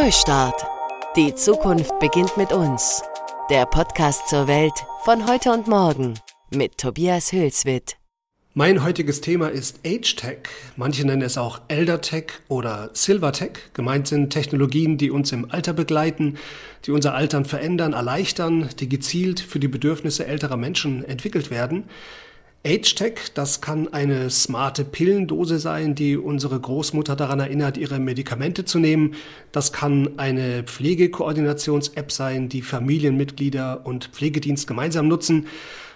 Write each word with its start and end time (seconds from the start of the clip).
Neustart. 0.00 0.64
Die 1.16 1.34
Zukunft 1.34 1.98
beginnt 1.98 2.36
mit 2.36 2.52
uns. 2.52 3.02
Der 3.50 3.66
Podcast 3.66 4.28
zur 4.28 4.46
Welt 4.46 4.74
von 5.00 5.28
heute 5.28 5.50
und 5.50 5.66
morgen 5.66 6.14
mit 6.54 6.78
Tobias 6.78 7.32
Hülswitt. 7.32 7.96
Mein 8.54 8.84
heutiges 8.84 9.20
Thema 9.20 9.48
ist 9.48 9.80
Age 9.84 10.14
Tech. 10.14 10.38
Manche 10.76 11.04
nennen 11.04 11.22
es 11.22 11.36
auch 11.36 11.62
Elder 11.66 12.00
Tech 12.00 12.26
oder 12.46 12.90
Silver 12.92 13.32
Tech. 13.32 13.58
Gemeint 13.72 14.06
sind 14.06 14.30
Technologien, 14.30 14.98
die 14.98 15.10
uns 15.10 15.32
im 15.32 15.50
Alter 15.50 15.72
begleiten, 15.72 16.38
die 16.84 16.92
unser 16.92 17.14
Altern 17.14 17.44
verändern, 17.44 17.92
erleichtern, 17.92 18.68
die 18.78 18.88
gezielt 18.88 19.40
für 19.40 19.58
die 19.58 19.68
Bedürfnisse 19.68 20.26
älterer 20.26 20.56
Menschen 20.56 21.04
entwickelt 21.04 21.50
werden. 21.50 21.88
AgeTech, 22.64 23.32
das 23.34 23.60
kann 23.60 23.92
eine 23.92 24.30
smarte 24.30 24.84
Pillendose 24.84 25.60
sein, 25.60 25.94
die 25.94 26.16
unsere 26.16 26.58
Großmutter 26.58 27.14
daran 27.14 27.38
erinnert, 27.38 27.76
ihre 27.76 28.00
Medikamente 28.00 28.64
zu 28.64 28.80
nehmen. 28.80 29.14
Das 29.52 29.72
kann 29.72 30.18
eine 30.18 30.64
Pflegekoordinations-App 30.64 32.10
sein, 32.10 32.48
die 32.48 32.62
Familienmitglieder 32.62 33.86
und 33.86 34.06
Pflegedienst 34.12 34.66
gemeinsam 34.66 35.06
nutzen. 35.06 35.46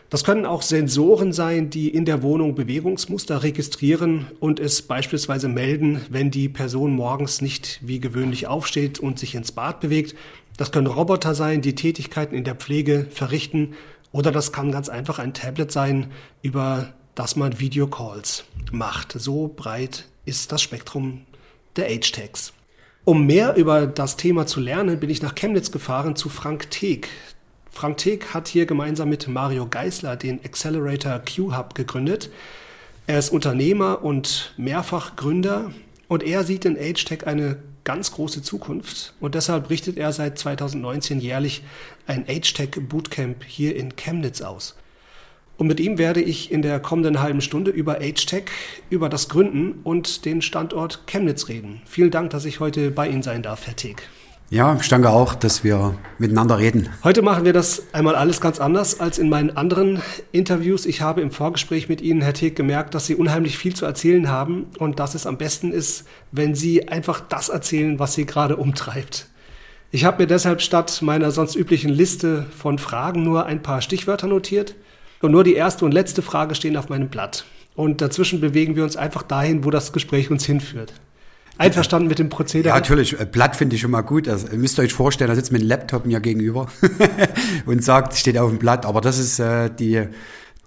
Das 0.08 0.24
können 0.24 0.46
auch 0.46 0.62
Sensoren 0.62 1.32
sein, 1.32 1.70
die 1.70 1.88
in 1.88 2.04
der 2.04 2.22
Wohnung 2.22 2.54
Bewegungsmuster 2.54 3.42
registrieren 3.42 4.26
und 4.38 4.60
es 4.60 4.82
beispielsweise 4.82 5.48
melden, 5.48 6.02
wenn 6.10 6.30
die 6.30 6.48
Person 6.48 6.92
morgens 6.92 7.40
nicht 7.40 7.80
wie 7.82 7.98
gewöhnlich 7.98 8.46
aufsteht 8.46 9.00
und 9.00 9.18
sich 9.18 9.34
ins 9.34 9.52
Bad 9.52 9.80
bewegt. 9.80 10.14
Das 10.58 10.70
können 10.70 10.86
Roboter 10.86 11.34
sein, 11.34 11.60
die 11.60 11.74
Tätigkeiten 11.74 12.34
in 12.36 12.44
der 12.44 12.54
Pflege 12.54 13.06
verrichten 13.10 13.74
oder 14.12 14.30
das 14.30 14.52
kann 14.52 14.70
ganz 14.70 14.88
einfach 14.88 15.18
ein 15.18 15.34
Tablet 15.34 15.72
sein, 15.72 16.10
über 16.42 16.92
das 17.14 17.36
man 17.36 17.58
Videocalls 17.58 18.44
macht. 18.70 19.12
So 19.12 19.52
breit 19.54 20.06
ist 20.24 20.52
das 20.52 20.62
Spektrum 20.62 21.22
der 21.76 21.86
Age-Tags. 21.86 22.52
Um 23.04 23.26
mehr 23.26 23.56
über 23.56 23.86
das 23.86 24.16
Thema 24.16 24.46
zu 24.46 24.60
lernen, 24.60 25.00
bin 25.00 25.10
ich 25.10 25.22
nach 25.22 25.34
Chemnitz 25.34 25.72
gefahren 25.72 26.14
zu 26.14 26.28
Frank 26.28 26.70
Teek. 26.70 27.08
Frank 27.70 27.96
Teek 27.96 28.32
hat 28.32 28.48
hier 28.48 28.66
gemeinsam 28.66 29.08
mit 29.08 29.26
Mario 29.26 29.66
Geisler 29.66 30.16
den 30.16 30.44
Accelerator 30.44 31.18
Q-Hub 31.18 31.74
gegründet. 31.74 32.30
Er 33.06 33.18
ist 33.18 33.30
Unternehmer 33.30 34.04
und 34.04 34.54
mehrfach 34.56 35.16
Gründer 35.16 35.72
und 36.06 36.22
er 36.22 36.44
sieht 36.44 36.64
in 36.64 36.76
AgeTech 36.76 37.26
eine 37.26 37.56
ganz 37.84 38.12
große 38.12 38.42
Zukunft 38.42 39.14
und 39.18 39.34
deshalb 39.34 39.68
richtet 39.70 39.96
er 39.96 40.12
seit 40.12 40.38
2019 40.38 41.20
jährlich 41.20 41.64
ein 42.06 42.24
AgeTech 42.28 42.70
Bootcamp 42.88 43.44
hier 43.44 43.76
in 43.76 43.96
Chemnitz 43.96 44.42
aus. 44.42 44.76
Und 45.58 45.66
mit 45.66 45.80
ihm 45.80 45.98
werde 45.98 46.20
ich 46.20 46.50
in 46.50 46.62
der 46.62 46.80
kommenden 46.80 47.20
halben 47.20 47.40
Stunde 47.40 47.70
über 47.70 47.96
AgeTech, 47.96 48.44
über 48.90 49.08
das 49.08 49.28
Gründen 49.28 49.80
und 49.84 50.24
den 50.24 50.42
Standort 50.42 51.06
Chemnitz 51.06 51.48
reden. 51.48 51.82
Vielen 51.84 52.10
Dank, 52.10 52.30
dass 52.30 52.44
ich 52.44 52.60
heute 52.60 52.90
bei 52.90 53.08
Ihnen 53.08 53.22
sein 53.22 53.42
darf, 53.42 53.66
Herr 53.66 53.76
Teek. 53.76 54.02
Ja, 54.52 54.76
ich 54.78 54.88
danke 54.88 55.08
auch, 55.08 55.34
dass 55.34 55.64
wir 55.64 55.94
miteinander 56.18 56.58
reden. 56.58 56.90
Heute 57.04 57.22
machen 57.22 57.46
wir 57.46 57.54
das 57.54 57.84
einmal 57.94 58.14
alles 58.14 58.40
ganz 58.42 58.60
anders 58.60 59.00
als 59.00 59.18
in 59.18 59.30
meinen 59.30 59.56
anderen 59.56 60.02
Interviews. 60.30 60.84
Ich 60.84 61.00
habe 61.00 61.22
im 61.22 61.30
Vorgespräch 61.30 61.88
mit 61.88 62.02
Ihnen, 62.02 62.20
Herr 62.20 62.34
Teek, 62.34 62.54
gemerkt, 62.54 62.94
dass 62.94 63.06
Sie 63.06 63.14
unheimlich 63.14 63.56
viel 63.56 63.74
zu 63.74 63.86
erzählen 63.86 64.28
haben 64.28 64.66
und 64.78 64.98
dass 64.98 65.14
es 65.14 65.26
am 65.26 65.38
besten 65.38 65.72
ist, 65.72 66.04
wenn 66.32 66.54
Sie 66.54 66.88
einfach 66.88 67.20
das 67.20 67.48
erzählen, 67.48 67.98
was 67.98 68.12
Sie 68.12 68.26
gerade 68.26 68.56
umtreibt. 68.56 69.30
Ich 69.94 70.06
habe 70.06 70.22
mir 70.22 70.26
deshalb 70.26 70.62
statt 70.62 71.00
meiner 71.02 71.30
sonst 71.30 71.54
üblichen 71.54 71.90
Liste 71.90 72.46
von 72.56 72.78
Fragen 72.78 73.22
nur 73.24 73.44
ein 73.44 73.62
paar 73.62 73.82
Stichwörter 73.82 74.26
notiert 74.26 74.74
und 75.20 75.32
nur 75.32 75.44
die 75.44 75.52
erste 75.52 75.84
und 75.84 75.92
letzte 75.92 76.22
Frage 76.22 76.54
stehen 76.54 76.78
auf 76.78 76.88
meinem 76.88 77.10
Blatt. 77.10 77.44
Und 77.74 78.00
dazwischen 78.00 78.40
bewegen 78.40 78.74
wir 78.74 78.84
uns 78.84 78.96
einfach 78.96 79.22
dahin, 79.22 79.64
wo 79.64 79.70
das 79.70 79.92
Gespräch 79.92 80.30
uns 80.30 80.46
hinführt. 80.46 80.94
Einverstanden 81.58 82.08
mit 82.08 82.18
dem 82.18 82.30
Prozedere? 82.30 82.70
Ja, 82.70 82.74
natürlich. 82.74 83.14
Blatt 83.32 83.54
finde 83.54 83.76
ich 83.76 83.82
schon 83.82 83.90
mal 83.90 84.00
gut. 84.00 84.28
Also, 84.28 84.48
ihr 84.48 84.56
müsst 84.56 84.78
euch 84.78 84.94
vorstellen, 84.94 85.28
da 85.28 85.34
sitzt 85.34 85.52
mit 85.52 85.60
einem 85.60 85.68
Laptop 85.68 86.06
mir 86.06 86.20
gegenüber 86.20 86.68
und 87.66 87.84
sagt, 87.84 88.16
steht 88.16 88.38
auf 88.38 88.48
dem 88.48 88.58
Blatt. 88.58 88.86
Aber 88.86 89.02
das 89.02 89.18
ist 89.18 89.40
äh, 89.40 89.68
die 89.68 90.06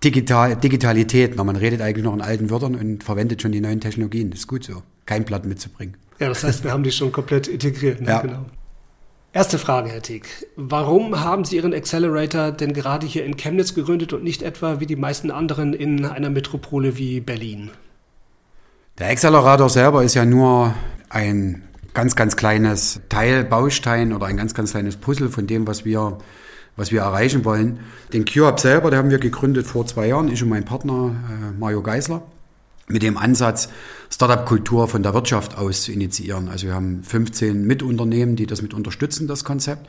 Digital 0.04 0.56
Digitalität. 0.56 1.34
Na, 1.36 1.44
man 1.44 1.56
redet 1.56 1.82
eigentlich 1.82 2.06
noch 2.06 2.14
in 2.14 2.22
alten 2.22 2.52
Wörtern 2.52 2.76
und 2.76 3.04
verwendet 3.04 3.42
schon 3.42 3.52
die 3.52 3.62
neuen 3.62 3.82
Technologien. 3.82 4.30
Das 4.30 4.42
ist 4.42 4.48
gut 4.48 4.66
so. 4.66 4.84
Kein 5.08 5.26
Blatt 5.26 5.48
mitzubringen. 5.48 5.98
Ja, 6.20 6.30
das 6.30 6.44
heißt, 6.44 6.64
wir 6.64 6.72
haben 6.72 6.84
die 6.84 6.92
schon 6.92 7.12
komplett 7.12 7.48
integriert. 7.48 8.02
Ne? 8.02 8.08
Ja. 8.08 8.22
Genau. 8.22 8.46
Erste 9.36 9.60
Frage, 9.60 9.90
Herr 9.90 10.02
Tick. 10.02 10.48
Warum 10.56 11.20
haben 11.20 11.44
Sie 11.44 11.58
Ihren 11.58 11.74
Accelerator 11.74 12.54
denn 12.54 12.72
gerade 12.72 13.06
hier 13.06 13.26
in 13.26 13.36
Chemnitz 13.36 13.76
gegründet 13.76 14.14
und 14.14 14.24
nicht 14.24 14.42
etwa 14.42 14.80
wie 14.80 14.86
die 14.86 14.96
meisten 14.96 15.30
anderen 15.30 15.74
in 15.74 16.06
einer 16.06 16.30
Metropole 16.30 16.98
wie 16.98 17.20
Berlin? 17.20 17.70
Der 18.98 19.10
Accelerator 19.10 19.70
selber 19.70 20.06
ist 20.06 20.14
ja 20.14 20.24
nur 20.24 20.74
ein 21.10 21.64
ganz, 21.94 22.16
ganz 22.16 22.38
kleines 22.38 23.02
Teil, 23.10 23.44
Baustein 23.44 24.14
oder 24.14 24.28
ein 24.28 24.38
ganz, 24.38 24.54
ganz 24.54 24.72
kleines 24.72 24.96
Puzzle 24.96 25.28
von 25.28 25.48
dem, 25.48 25.68
was 25.68 25.84
wir, 25.84 26.18
was 26.78 26.94
wir 26.94 27.02
erreichen 27.02 27.44
wollen. 27.44 27.82
Den 28.14 28.24
QHub 28.24 28.58
selber, 28.58 28.90
den 28.90 29.00
haben 29.00 29.10
wir 29.10 29.20
gegründet 29.20 29.68
vor 29.68 29.86
zwei 29.86 30.08
Jahren, 30.08 30.32
ich 30.32 30.42
und 30.44 30.48
mein 30.48 30.64
Partner 30.64 31.14
äh, 31.30 31.60
Mario 31.60 31.82
Geisler, 31.82 32.24
mit 32.88 33.02
dem 33.02 33.18
Ansatz, 33.18 33.70
Startup-Kultur 34.10 34.88
von 34.88 35.04
der 35.04 35.14
Wirtschaft 35.14 35.58
aus 35.58 35.84
zu 35.84 35.92
initiieren. 35.92 36.50
Also 36.50 36.68
wir 36.68 36.76
haben 36.76 37.04
15 37.04 37.66
Mitunternehmen, 37.66 38.36
die 38.36 38.46
das 38.46 38.62
mit 38.62 38.74
unterstützen, 38.74 39.28
das 39.28 39.44
Konzept. 39.44 39.88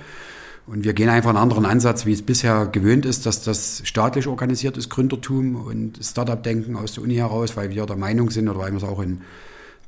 Und 0.67 0.83
wir 0.83 0.95
gehen 0.95 1.09
einfach 1.09 1.31
einen 1.31 1.39
anderen 1.39 1.65
Ansatz, 1.65 2.07
wie 2.07 2.13
es 2.13 2.23
bisher 2.23 2.67
gewöhnt 2.67 3.07
ist, 3.07 3.25
dass 3.25 3.43
das 3.43 3.83
staatlich 3.85 4.27
organisiert 4.27 4.77
ist, 4.77 4.89
Gründertum 4.89 5.55
und 5.55 6.01
Startup-Denken 6.03 6.75
aus 6.77 6.95
der 6.95 7.05
Uni 7.05 7.15
heraus, 7.17 7.57
weil 7.57 7.71
wir 7.71 7.87
der 7.87 7.97
Meinung 7.97 8.31
sind 8.31 8.49
oder 8.49 8.59
weil 8.59 8.73
wir 8.73 8.79
es 8.79 8.85
auch 8.85 9.01
in 9.01 9.21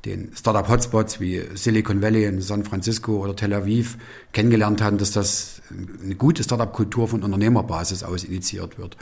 den 0.05 0.31
Startup-Hotspots 0.33 1.19
wie 1.19 1.41
Silicon 1.55 2.01
Valley 2.01 2.23
in 2.25 2.39
San 2.39 2.63
Francisco 2.63 3.21
oder 3.21 3.35
Tel 3.35 3.53
Aviv 3.53 3.97
kennengelernt 4.31 4.81
haben, 4.81 4.97
dass 4.97 5.11
das 5.11 5.61
eine 6.01 6.15
gute 6.15 6.43
Startup-Kultur 6.43 7.09
von 7.09 7.23
Unternehmerbasis 7.23 8.03
aus 8.03 8.23
initiiert 8.23 8.77
wird. 8.77 8.95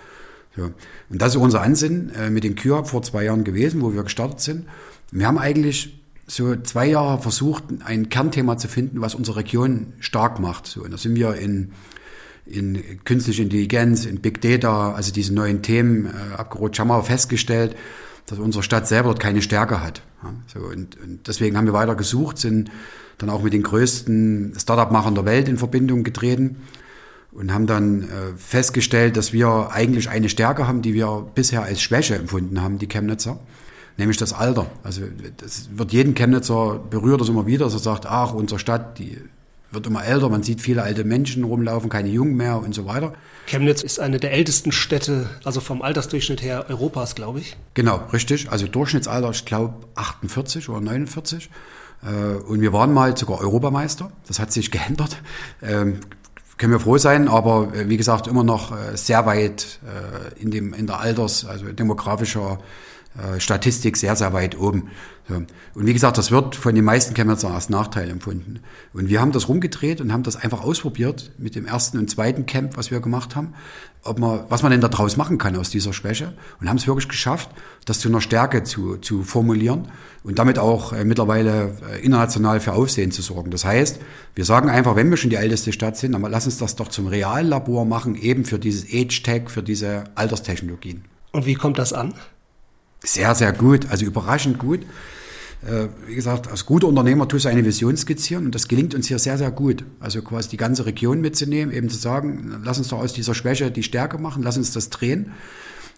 So. 0.57 0.71
Und 1.09 1.21
das 1.21 1.35
ist 1.35 1.41
unser 1.41 1.61
Ansinnen 1.61 2.09
äh, 2.13 2.29
mit 2.29 2.43
dem 2.43 2.55
QHub 2.55 2.87
vor 2.87 3.03
zwei 3.03 3.23
Jahren 3.23 3.43
gewesen, 3.43 3.81
wo 3.81 3.93
wir 3.93 4.03
gestartet 4.03 4.41
sind. 4.41 4.65
Wir 5.11 5.27
haben 5.27 5.37
eigentlich 5.37 6.01
so 6.25 6.55
zwei 6.57 6.87
Jahre 6.87 7.21
versucht, 7.21 7.63
ein 7.85 8.09
Kernthema 8.09 8.57
zu 8.57 8.67
finden, 8.67 8.99
was 8.99 9.15
unsere 9.15 9.37
Region 9.37 9.93
stark 9.99 10.39
macht. 10.39 10.65
So, 10.65 10.83
und 10.83 10.91
da 10.91 10.97
sind 10.97 11.15
wir 11.15 11.35
in, 11.35 11.71
in 12.45 13.03
künstliche 13.05 13.43
Intelligenz, 13.43 14.05
in 14.05 14.19
Big 14.19 14.41
Data, 14.41 14.93
also 14.93 15.13
diese 15.13 15.33
neuen 15.33 15.61
Themen 15.61 16.07
äh, 16.07 16.35
abgerutscht, 16.35 16.79
haben 16.79 16.89
wir 16.89 17.01
festgestellt, 17.03 17.75
dass 18.25 18.39
unsere 18.39 18.63
Stadt 18.63 18.87
selber 18.87 19.09
dort 19.09 19.21
keine 19.21 19.41
Stärke 19.41 19.81
hat. 19.81 20.01
Ja, 20.23 20.33
so, 20.47 20.59
und, 20.67 20.99
und 21.01 21.27
deswegen 21.27 21.55
haben 21.55 21.65
wir 21.65 21.73
weiter 21.73 21.95
gesucht, 21.95 22.39
sind 22.39 22.71
dann 23.19 23.29
auch 23.29 23.41
mit 23.41 23.53
den 23.53 23.63
größten 23.63 24.53
Startup-Machern 24.57 25.15
der 25.15 25.25
Welt 25.25 25.47
in 25.47 25.57
Verbindung 25.57 26.03
getreten 26.03 26.57
und 27.37 27.53
haben 27.53 27.67
dann 27.67 28.03
äh, 28.03 28.05
festgestellt, 28.35 29.15
dass 29.15 29.31
wir 29.31 29.69
eigentlich 29.71 30.09
eine 30.09 30.27
Stärke 30.27 30.67
haben, 30.67 30.81
die 30.81 30.93
wir 30.93 31.25
bisher 31.35 31.63
als 31.63 31.81
Schwäche 31.81 32.15
empfunden 32.15 32.61
haben, 32.61 32.79
die 32.79 32.87
Chemnitzer 32.87 33.39
nämlich 33.97 34.17
das 34.17 34.33
Alter. 34.33 34.67
Also 34.83 35.01
das 35.37 35.69
wird 35.75 35.91
jeden 35.91 36.13
Chemnitzer 36.13 36.79
berührt 36.89 37.19
das 37.19 37.29
immer 37.29 37.45
wieder, 37.45 37.65
dass 37.65 37.73
er 37.73 37.79
sagt, 37.79 38.05
ach, 38.05 38.33
unsere 38.33 38.59
Stadt, 38.59 38.99
die 38.99 39.17
wird 39.71 39.85
immer 39.85 40.05
älter, 40.05 40.29
man 40.29 40.43
sieht 40.43 40.61
viele 40.61 40.83
alte 40.83 41.03
Menschen 41.03 41.43
rumlaufen, 41.43 41.89
keine 41.89 42.09
Jungen 42.09 42.37
mehr 42.37 42.57
und 42.57 42.73
so 42.73 42.85
weiter. 42.85 43.13
Chemnitz 43.47 43.83
ist 43.83 43.99
eine 43.99 44.19
der 44.19 44.31
ältesten 44.31 44.71
Städte, 44.71 45.29
also 45.43 45.59
vom 45.59 45.81
Altersdurchschnitt 45.81 46.41
her 46.41 46.65
Europas, 46.69 47.15
glaube 47.15 47.39
ich. 47.39 47.57
Genau, 47.73 48.01
richtig. 48.13 48.49
Also 48.49 48.67
Durchschnittsalter, 48.67 49.29
ich 49.31 49.45
glaube 49.45 49.73
48 49.95 50.69
oder 50.69 50.81
49. 50.81 51.49
Äh, 52.03 52.35
und 52.43 52.61
wir 52.61 52.71
waren 52.71 52.93
mal 52.93 53.17
sogar 53.17 53.41
Europameister. 53.41 54.11
Das 54.27 54.39
hat 54.39 54.51
sich 54.51 54.71
geändert. 54.71 55.17
Können 56.57 56.73
wir 56.73 56.79
froh 56.79 56.97
sein, 56.97 57.27
aber 57.27 57.71
äh, 57.73 57.87
wie 57.87 57.97
gesagt, 57.97 58.27
immer 58.27 58.43
noch 58.43 58.71
äh, 58.71 58.97
sehr 58.97 59.25
weit 59.25 59.79
in, 60.37 60.51
dem, 60.51 60.73
in 60.73 60.87
der 60.87 60.99
Alters-, 60.99 61.45
also 61.45 61.65
demografischer 61.71 62.57
äh, 62.59 62.63
Statistik 63.39 63.97
sehr, 63.97 64.15
sehr 64.15 64.33
weit 64.33 64.59
oben. 64.59 64.89
Und 65.29 65.85
wie 65.85 65.93
gesagt, 65.93 66.17
das 66.17 66.31
wird 66.31 66.55
von 66.55 66.73
den 66.73 66.85
meisten 66.85 67.13
Chemnitzer 67.13 67.51
als 67.51 67.69
Nachteil 67.69 68.09
empfunden. 68.09 68.61
Und 68.93 69.09
wir 69.09 69.19
haben 69.19 69.33
das 69.33 69.49
rumgedreht 69.49 69.99
und 69.99 70.13
haben 70.13 70.23
das 70.23 70.37
einfach 70.37 70.63
ausprobiert 70.63 71.31
mit 71.37 71.55
dem 71.55 71.65
ersten 71.65 71.97
und 71.97 72.09
zweiten 72.09 72.45
Camp, 72.45 72.77
was 72.77 72.91
wir 72.91 73.01
gemacht 73.01 73.35
haben, 73.35 73.53
ob 74.03 74.19
man, 74.19 74.41
was 74.47 74.63
man 74.63 74.71
denn 74.71 74.79
da 74.79 74.87
draus 74.87 75.17
machen 75.17 75.37
kann 75.37 75.57
aus 75.57 75.69
dieser 75.69 75.91
Schwäche. 75.91 76.33
Und 76.61 76.69
haben 76.69 76.77
es 76.77 76.87
wirklich 76.87 77.09
geschafft, 77.09 77.49
das 77.85 77.99
zu 77.99 78.07
einer 78.07 78.21
Stärke 78.21 78.63
zu, 78.63 78.97
zu 78.97 79.23
formulieren 79.23 79.89
und 80.23 80.39
damit 80.39 80.59
auch 80.59 80.93
äh, 80.93 81.03
mittlerweile 81.03 81.77
äh, 81.91 82.05
international 82.05 82.59
für 82.59 82.73
Aufsehen 82.73 83.11
zu 83.11 83.21
sorgen. 83.21 83.51
Das 83.51 83.65
heißt, 83.65 83.99
wir 84.35 84.45
sagen 84.45 84.69
einfach, 84.69 84.95
wenn 84.95 85.09
wir 85.09 85.17
schon 85.17 85.29
die 85.29 85.35
älteste 85.35 85.73
Stadt 85.73 85.97
sind, 85.97 86.13
dann 86.13 86.21
lass 86.21 86.45
uns 86.45 86.57
das 86.57 86.75
doch 86.75 86.87
zum 86.87 87.07
Reallabor 87.07 87.85
machen, 87.85 88.15
eben 88.15 88.45
für 88.45 88.59
dieses 88.59 88.85
Age-Tech, 88.85 89.49
für 89.49 89.63
diese 89.63 90.05
Alterstechnologien. 90.15 91.03
Und 91.31 91.45
wie 91.45 91.55
kommt 91.55 91.77
das 91.77 91.91
an? 91.91 92.13
Sehr, 93.07 93.33
sehr 93.35 93.53
gut, 93.53 93.89
also 93.89 94.05
überraschend 94.05 94.59
gut. 94.59 94.81
Äh, 95.65 95.87
wie 96.07 96.15
gesagt, 96.15 96.49
als 96.51 96.65
guter 96.65 96.87
Unternehmer 96.87 97.25
tust 97.25 97.45
du 97.45 97.49
eine 97.49 97.63
Vision 97.63 97.95
skizzieren 97.95 98.45
und 98.45 98.53
das 98.53 98.67
gelingt 98.67 98.93
uns 98.93 99.07
hier 99.07 99.17
sehr, 99.17 99.37
sehr 99.37 99.49
gut. 99.49 99.85
Also 100.01 100.21
quasi 100.21 100.49
die 100.49 100.57
ganze 100.57 100.85
Region 100.85 101.21
mitzunehmen, 101.21 101.73
eben 101.73 101.89
zu 101.89 101.97
sagen, 101.97 102.61
lass 102.65 102.79
uns 102.79 102.89
doch 102.89 102.99
aus 102.99 103.13
dieser 103.13 103.33
Schwäche 103.33 103.71
die 103.71 103.83
Stärke 103.83 104.17
machen, 104.17 104.43
lass 104.43 104.57
uns 104.57 104.71
das 104.71 104.89
drehen. 104.89 105.31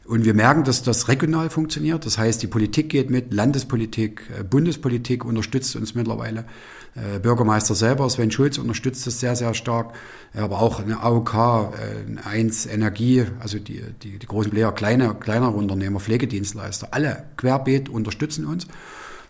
Und 0.10 0.26
wir 0.26 0.34
merken, 0.34 0.64
dass 0.64 0.82
das 0.82 1.08
regional 1.08 1.52
funktioniert. 1.52 2.04
Das 2.04 2.18
heißt, 2.18 2.42
die 2.42 2.48
Politik 2.48 2.90
geht 2.90 3.12
mit, 3.12 3.32
Landespolitik, 3.32 4.24
äh, 4.40 4.44
Bundespolitik 4.44 5.24
unterstützt 5.24 5.76
uns 5.76 5.94
mittlerweile. 5.94 6.46
Äh, 6.96 7.20
Bürgermeister 7.20 7.76
selber, 7.76 8.10
Sven 8.10 8.32
Schulz, 8.32 8.58
unterstützt 8.58 9.06
das 9.06 9.20
sehr, 9.20 9.36
sehr 9.36 9.54
stark. 9.54 9.94
Aber 10.34 10.64
auch 10.64 10.80
eine 10.80 11.04
AOK, 11.04 11.36
äh, 11.36 12.28
1 12.28 12.66
Energie, 12.66 13.26
also 13.40 13.60
die, 13.60 13.84
die, 14.02 14.18
die 14.18 14.26
großen 14.26 14.50
Player, 14.50 14.72
kleine, 14.72 15.14
kleinere 15.14 15.52
Unternehmer, 15.52 16.00
Pflegedienstleister, 16.00 16.88
alle 16.90 17.26
querbeet 17.38 17.88
unterstützen 17.88 18.48
uns. 18.48 18.66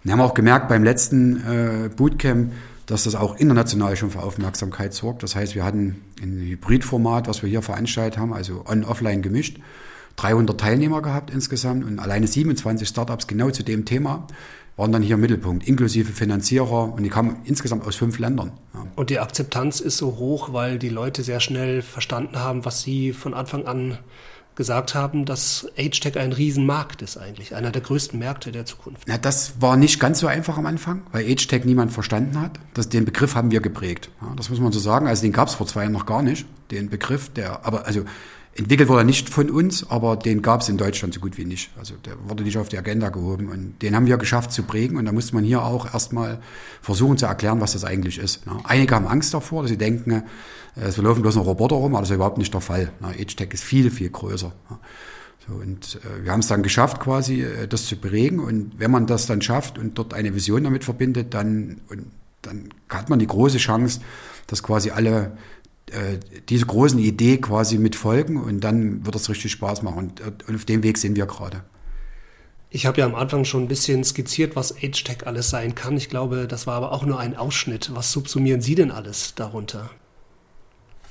Wir 0.05 0.13
haben 0.13 0.21
auch 0.21 0.33
gemerkt 0.33 0.69
beim 0.69 0.85
letzten 0.85 1.91
Bootcamp, 1.97 2.53
dass 2.85 3.03
das 3.03 3.15
auch 3.15 3.35
international 3.35 3.97
schon 3.97 4.11
für 4.11 4.23
Aufmerksamkeit 4.23 4.93
sorgt. 4.93 5.23
Das 5.23 5.35
heißt, 5.35 5.55
wir 5.55 5.65
hatten 5.65 5.97
ein 6.21 6.39
Hybridformat, 6.39 7.27
was 7.27 7.41
wir 7.41 7.49
hier 7.49 7.61
veranstaltet 7.61 8.17
haben, 8.17 8.31
also 8.31 8.63
on-offline 8.65 9.21
gemischt. 9.21 9.59
300 10.21 10.59
Teilnehmer 10.59 11.01
gehabt 11.01 11.31
insgesamt 11.31 11.85
und 11.85 11.99
alleine 11.99 12.27
27 12.27 12.87
Startups 12.87 13.27
genau 13.27 13.51
zu 13.51 13.63
dem 13.63 13.85
Thema 13.85 14.27
waren 14.75 14.91
dann 14.91 15.01
hier 15.01 15.15
im 15.15 15.21
Mittelpunkt, 15.21 15.67
inklusive 15.67 16.13
Finanzierer 16.13 16.93
und 16.93 17.03
die 17.03 17.09
kamen 17.09 17.37
insgesamt 17.43 17.85
aus 17.85 17.95
fünf 17.95 18.17
Ländern. 18.17 18.53
Ja. 18.73 18.85
Und 18.95 19.09
die 19.09 19.19
Akzeptanz 19.19 19.81
ist 19.81 19.97
so 19.97 20.17
hoch, 20.17 20.53
weil 20.53 20.79
die 20.79 20.89
Leute 20.89 21.21
sehr 21.23 21.41
schnell 21.41 21.81
verstanden 21.81 22.39
haben, 22.39 22.63
was 22.63 22.81
sie 22.81 23.11
von 23.11 23.33
Anfang 23.33 23.65
an 23.65 23.97
gesagt 24.55 24.93
haben, 24.93 25.23
dass 25.23 25.67
Age-Tech 25.77 26.17
ein 26.17 26.33
Riesenmarkt 26.33 27.01
ist 27.01 27.17
eigentlich, 27.17 27.55
einer 27.55 27.71
der 27.71 27.81
größten 27.81 28.19
Märkte 28.19 28.51
der 28.51 28.65
Zukunft. 28.65 29.03
Na, 29.07 29.17
das 29.17 29.61
war 29.61 29.77
nicht 29.77 30.01
ganz 30.01 30.19
so 30.19 30.27
einfach 30.27 30.57
am 30.57 30.65
Anfang, 30.65 31.03
weil 31.13 31.25
Age-Tech 31.29 31.63
niemand 31.63 31.93
verstanden 31.93 32.39
hat. 32.41 32.59
Das, 32.73 32.89
den 32.89 33.05
Begriff 33.05 33.35
haben 33.35 33.51
wir 33.51 33.61
geprägt. 33.61 34.09
Ja, 34.21 34.33
das 34.35 34.49
muss 34.49 34.59
man 34.59 34.73
so 34.73 34.79
sagen. 34.79 35.07
Also 35.07 35.21
den 35.21 35.31
gab 35.31 35.47
es 35.47 35.53
vor 35.55 35.65
zwei 35.65 35.83
Jahren 35.83 35.93
noch 35.93 36.05
gar 36.05 36.21
nicht. 36.21 36.45
Den 36.71 36.89
Begriff, 36.89 37.29
der, 37.29 37.65
aber 37.65 37.85
also 37.85 38.03
Entwickelt 38.59 38.89
wurde 38.89 39.01
er 39.01 39.05
nicht 39.05 39.29
von 39.29 39.49
uns, 39.49 39.89
aber 39.89 40.17
den 40.17 40.41
gab 40.41 40.59
es 40.59 40.67
in 40.67 40.75
Deutschland 40.75 41.13
so 41.13 41.21
gut 41.21 41.37
wie 41.37 41.45
nicht. 41.45 41.71
Also 41.79 41.95
der 41.95 42.15
wurde 42.27 42.43
nicht 42.43 42.57
auf 42.57 42.67
die 42.67 42.77
Agenda 42.77 43.07
gehoben 43.07 43.47
und 43.47 43.81
den 43.81 43.95
haben 43.95 44.05
wir 44.05 44.17
geschafft 44.17 44.51
zu 44.51 44.63
prägen 44.63 44.97
und 44.97 45.05
da 45.05 45.13
musste 45.13 45.33
man 45.33 45.45
hier 45.45 45.63
auch 45.63 45.93
erstmal 45.93 46.41
versuchen 46.81 47.17
zu 47.17 47.25
erklären, 47.25 47.61
was 47.61 47.71
das 47.71 47.85
eigentlich 47.85 48.17
ist. 48.17 48.41
Einige 48.65 48.95
haben 48.95 49.07
Angst 49.07 49.33
davor, 49.33 49.61
dass 49.61 49.71
sie 49.71 49.77
denken, 49.77 50.11
äh, 50.11 50.81
es 50.81 50.97
laufen 50.97 51.21
bloß 51.21 51.35
noch 51.35 51.45
Roboter 51.45 51.77
rum, 51.77 51.95
aber 51.95 52.01
das 52.01 52.09
ist 52.09 52.15
überhaupt 52.15 52.37
nicht 52.37 52.53
der 52.53 52.59
Fall. 52.59 52.91
Age-Tech 53.01 53.53
ist 53.53 53.63
viel, 53.63 53.89
viel 53.91 54.09
größer. 54.09 54.51
So, 55.47 55.53
und 55.53 55.97
äh, 56.03 56.25
wir 56.25 56.33
haben 56.33 56.41
es 56.41 56.47
dann 56.47 56.61
geschafft, 56.61 56.99
quasi 56.99 57.43
äh, 57.43 57.65
das 57.65 57.85
zu 57.85 57.95
prägen. 57.95 58.41
Und 58.41 58.77
wenn 58.77 58.91
man 58.91 59.07
das 59.07 59.25
dann 59.25 59.41
schafft 59.41 59.77
und 59.77 59.97
dort 59.97 60.13
eine 60.13 60.35
Vision 60.35 60.65
damit 60.65 60.83
verbindet, 60.83 61.33
dann, 61.33 61.79
dann 62.41 62.69
hat 62.89 63.09
man 63.09 63.19
die 63.19 63.27
große 63.27 63.57
Chance, 63.57 64.01
dass 64.47 64.63
quasi 64.63 64.91
alle 64.91 65.37
diese 66.49 66.65
großen 66.65 66.99
Idee 66.99 67.37
quasi 67.37 67.77
mitfolgen 67.77 68.37
und 68.37 68.61
dann 68.61 69.05
wird 69.05 69.15
es 69.15 69.29
richtig 69.29 69.51
Spaß 69.51 69.81
machen. 69.81 69.97
Und, 69.97 70.19
äh, 70.21 70.31
und 70.47 70.55
auf 70.55 70.65
dem 70.65 70.83
Weg 70.83 70.97
sind 70.97 71.15
wir 71.15 71.25
gerade. 71.25 71.63
Ich 72.71 72.85
habe 72.85 72.99
ja 72.99 73.05
am 73.05 73.15
Anfang 73.15 73.45
schon 73.45 73.63
ein 73.63 73.67
bisschen 73.67 74.03
skizziert, 74.03 74.55
was 74.55 74.75
Age-Tech 74.75 75.25
alles 75.25 75.49
sein 75.49 75.73
kann. 75.73 75.97
Ich 75.97 76.09
glaube, 76.09 76.47
das 76.47 76.67
war 76.67 76.75
aber 76.75 76.91
auch 76.91 77.03
nur 77.03 77.19
ein 77.19 77.35
Ausschnitt. 77.35 77.89
Was 77.95 78.11
subsumieren 78.11 78.61
Sie 78.61 78.75
denn 78.75 78.91
alles 78.91 79.33
darunter? 79.33 79.89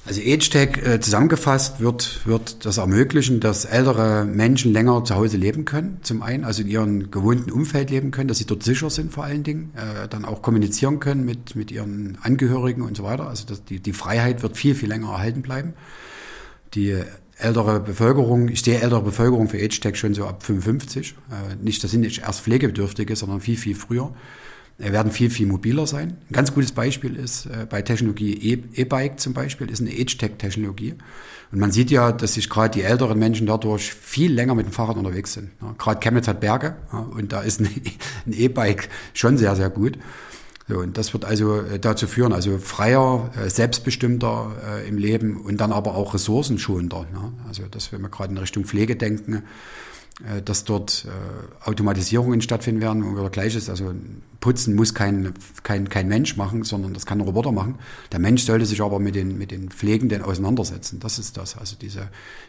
Also 0.09 0.23
AgeTech 0.23 0.79
äh, 0.79 1.01
zusammengefasst 1.01 1.81
wird, 1.81 2.27
wird 2.27 2.65
das 2.65 2.79
ermöglichen, 2.79 3.41
dass 3.41 3.67
ältere 3.67 4.25
Menschen 4.25 4.73
länger 4.73 5.05
zu 5.05 5.17
Hause 5.17 5.37
leben 5.37 5.67
können. 5.67 5.99
Zum 6.03 6.23
einen, 6.23 6.47
also 6.47 6.63
in 6.63 6.69
ihrem 6.69 7.11
gewohnten 7.11 7.51
Umfeld 7.51 7.91
leben 7.91 8.11
können, 8.11 8.27
dass 8.27 8.39
sie 8.39 8.47
dort 8.47 8.63
sicher 8.63 8.89
sind 8.89 9.13
vor 9.13 9.25
allen 9.25 9.43
Dingen, 9.43 9.75
äh, 9.77 10.09
dann 10.09 10.25
auch 10.25 10.41
kommunizieren 10.41 10.99
können 10.99 11.27
mit, 11.27 11.57
mit 11.57 11.71
ihren 11.71 12.17
Angehörigen 12.23 12.81
und 12.81 12.97
so 12.97 13.03
weiter. 13.03 13.29
Also 13.29 13.45
das, 13.47 13.67
die, 13.67 13.81
die 13.81 13.93
Freiheit 13.93 14.43
wird 14.43 14.57
viel, 14.57 14.75
viel 14.75 14.89
länger 14.89 15.09
erhalten 15.09 15.43
bleiben. 15.43 15.75
Die 16.73 16.97
ältere 17.37 17.79
Bevölkerung, 17.79 18.49
ich 18.49 18.63
sehe 18.63 18.81
ältere 18.81 19.03
Bevölkerung 19.03 19.51
für 19.51 19.59
AgeTech 19.59 19.97
schon 19.97 20.15
so 20.15 20.25
ab 20.25 20.43
55. 20.43 21.17
Äh, 21.31 21.63
nicht, 21.63 21.85
das 21.85 21.91
sind 21.91 22.01
nicht 22.01 22.23
erst 22.23 22.41
Pflegebedürftige, 22.41 23.15
sondern 23.15 23.43
viel, 23.43 23.59
viel 23.59 23.75
früher 23.75 24.15
werden 24.79 25.11
viel, 25.11 25.29
viel 25.29 25.47
mobiler 25.47 25.87
sein. 25.87 26.17
Ein 26.31 26.33
ganz 26.33 26.55
gutes 26.55 26.73
Beispiel 26.73 27.17
ist 27.17 27.47
äh, 27.47 27.67
bei 27.69 27.83
Technologie 27.83 28.35
e- 28.35 28.81
E-Bike 28.81 29.19
zum 29.19 29.35
Beispiel, 29.35 29.69
ist 29.71 29.81
eine 29.81 29.91
Age-Tech-Technologie. 29.91 30.95
Und 31.51 31.59
man 31.59 31.73
sieht 31.73 31.91
ja, 31.91 32.13
dass 32.13 32.35
sich 32.35 32.49
gerade 32.49 32.79
die 32.79 32.83
älteren 32.83 33.19
Menschen 33.19 33.47
dadurch 33.47 33.93
viel 33.93 34.33
länger 34.33 34.55
mit 34.55 34.67
dem 34.67 34.73
Fahrrad 34.73 34.97
unterwegs 34.97 35.33
sind. 35.33 35.51
Ja, 35.61 35.75
gerade 35.79 35.99
Chemnitz 36.01 36.29
hat 36.29 36.41
Berge 36.41 36.77
ja, 36.93 36.99
und 36.99 37.33
da 37.33 37.41
ist 37.41 37.61
ein 37.61 37.69
E-Bike 38.27 38.89
schon 39.15 39.37
sehr, 39.37 39.57
sehr 39.57 39.71
gut. 39.71 39.99
So, 40.69 40.81
und 40.81 40.99
das 40.99 41.15
wird 41.15 41.25
also 41.25 41.63
äh, 41.63 41.79
dazu 41.79 42.07
führen, 42.07 42.33
also 42.33 42.59
freier, 42.59 43.31
äh, 43.43 43.49
selbstbestimmter 43.49 44.53
äh, 44.85 44.89
im 44.89 44.99
Leben 44.99 45.39
und 45.41 45.57
dann 45.57 45.73
aber 45.73 45.95
auch 45.95 46.13
ressourcenschonender. 46.13 47.07
Ne? 47.13 47.33
Also, 47.49 47.63
dass 47.71 47.91
wir 47.91 47.99
gerade 47.99 48.33
in 48.33 48.39
Richtung 48.39 48.65
Pflege 48.65 48.95
denken, 48.95 49.45
dass 50.45 50.65
dort 50.65 51.07
äh, 51.07 51.69
Automatisierungen 51.69 52.41
stattfinden 52.41 52.81
werden, 52.81 53.05
wo 53.05 53.13
wieder 53.13 53.31
gleich 53.31 53.55
ist. 53.55 53.71
Also 53.71 53.95
Putzen 54.41 54.75
muss 54.75 54.93
kein, 54.93 55.33
kein, 55.63 55.89
kein 55.89 56.09
Mensch 56.09 56.37
machen, 56.37 56.65
sondern 56.65 56.93
das 56.93 57.07
kann 57.07 57.19
ein 57.19 57.25
Roboter 57.25 57.53
machen. 57.53 57.79
Der 58.11 58.19
Mensch 58.19 58.43
sollte 58.43 58.67
sich 58.67 58.83
aber 58.83 58.99
mit 58.99 59.15
den, 59.15 59.39
mit 59.39 59.53
den 59.53 59.71
Pflegenden 59.71 60.23
auseinandersetzen. 60.23 60.99
Das 60.99 61.21
ist 61.21 61.37
das. 61.37 61.57
Also 61.57 61.77
diese 61.81 62.09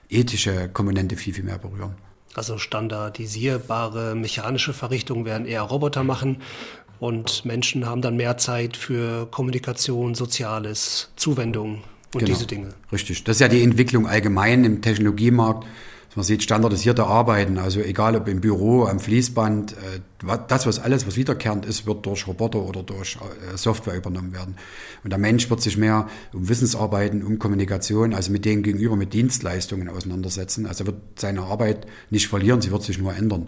ethische 0.10 0.69
Komponente 0.69 1.16
viel, 1.16 1.33
viel 1.33 1.44
mehr 1.44 1.60
berühren. 1.60 1.94
Also 2.33 2.57
standardisierbare 2.57 4.15
mechanische 4.15 4.74
Verrichtungen 4.74 5.25
werden 5.25 5.45
eher 5.45 5.62
Roboter 5.62 6.04
machen 6.04 6.38
und 7.00 7.45
Menschen 7.45 7.86
haben 7.86 8.01
dann 8.01 8.18
mehr 8.18 8.38
Zeit 8.38 8.77
für 8.77 9.27
Kommunikation, 9.27 10.15
Soziales, 10.15 11.10
Zuwendung 11.15 11.83
und 12.13 12.19
genau. 12.19 12.25
diese 12.25 12.48
Dinge. 12.48 12.69
Richtig. 12.92 13.24
Das 13.24 13.38
ist 13.38 13.42
ja 13.42 13.48
die 13.48 13.62
Entwicklung 13.62 14.07
allgemein 14.07 14.63
im 14.63 14.81
Technologiemarkt 14.81 15.65
man 16.19 16.25
sieht 16.25 16.44
standardisierte 16.44 17.06
Arbeiten, 17.06 17.57
also 17.57 17.80
egal 17.80 18.13
ob 18.18 18.27
im 18.27 18.42
Büro, 18.42 18.83
am 18.83 19.00
Fließband, 19.00 19.71
äh, 19.71 20.27
das, 20.50 20.68
was 20.68 20.77
alles, 20.77 21.07
was 21.07 21.16
wiederkehrend 21.16 21.66
ist, 21.66 21.86
wird 21.86 22.06
durch 22.06 22.27
Roboter 22.27 22.60
oder 22.60 22.83
durch 22.83 23.16
äh, 23.16 23.56
Software 23.56 23.95
übernommen 23.95 24.33
werden. 24.33 24.57
Und 25.06 25.12
der 25.12 25.18
Mensch 25.18 25.50
wird 25.50 25.62
sich 25.62 25.77
mehr 25.77 26.10
um 26.33 26.50
Wissensarbeiten, 26.50 27.24
um 27.24 27.39
Kommunikation, 27.39 28.13
also 28.13 28.33
mit 28.33 28.44
denen 28.44 28.63
gegenüber 28.63 28.98
mit 28.98 29.13
Dienstleistungen 29.13 29.88
auseinandersetzen. 29.88 30.66
Also 30.66 30.86
wird 30.88 30.98
seine 31.16 31.44
Arbeit 31.44 31.88
nicht 32.10 32.27
verlieren, 32.27 32.60
sie 32.60 32.72
wird 32.72 32.83
sich 32.83 32.98
nur 32.98 33.15
ändern. 33.15 33.48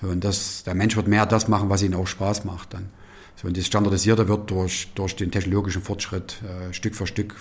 So, 0.00 0.08
und 0.08 0.24
das, 0.24 0.64
der 0.64 0.74
Mensch 0.74 0.96
wird 0.96 1.06
mehr 1.06 1.24
das 1.24 1.46
machen, 1.46 1.70
was 1.70 1.82
ihm 1.82 1.94
auch 1.94 2.08
Spaß 2.08 2.44
macht 2.44 2.74
dann. 2.74 2.88
So, 3.36 3.46
und 3.46 3.56
das 3.56 3.64
Standardisierte 3.64 4.26
wird 4.26 4.50
durch, 4.50 4.88
durch 4.96 5.14
den 5.14 5.30
technologischen 5.30 5.82
Fortschritt 5.82 6.42
äh, 6.42 6.72
Stück 6.72 6.96
für 6.96 7.06
Stück 7.06 7.36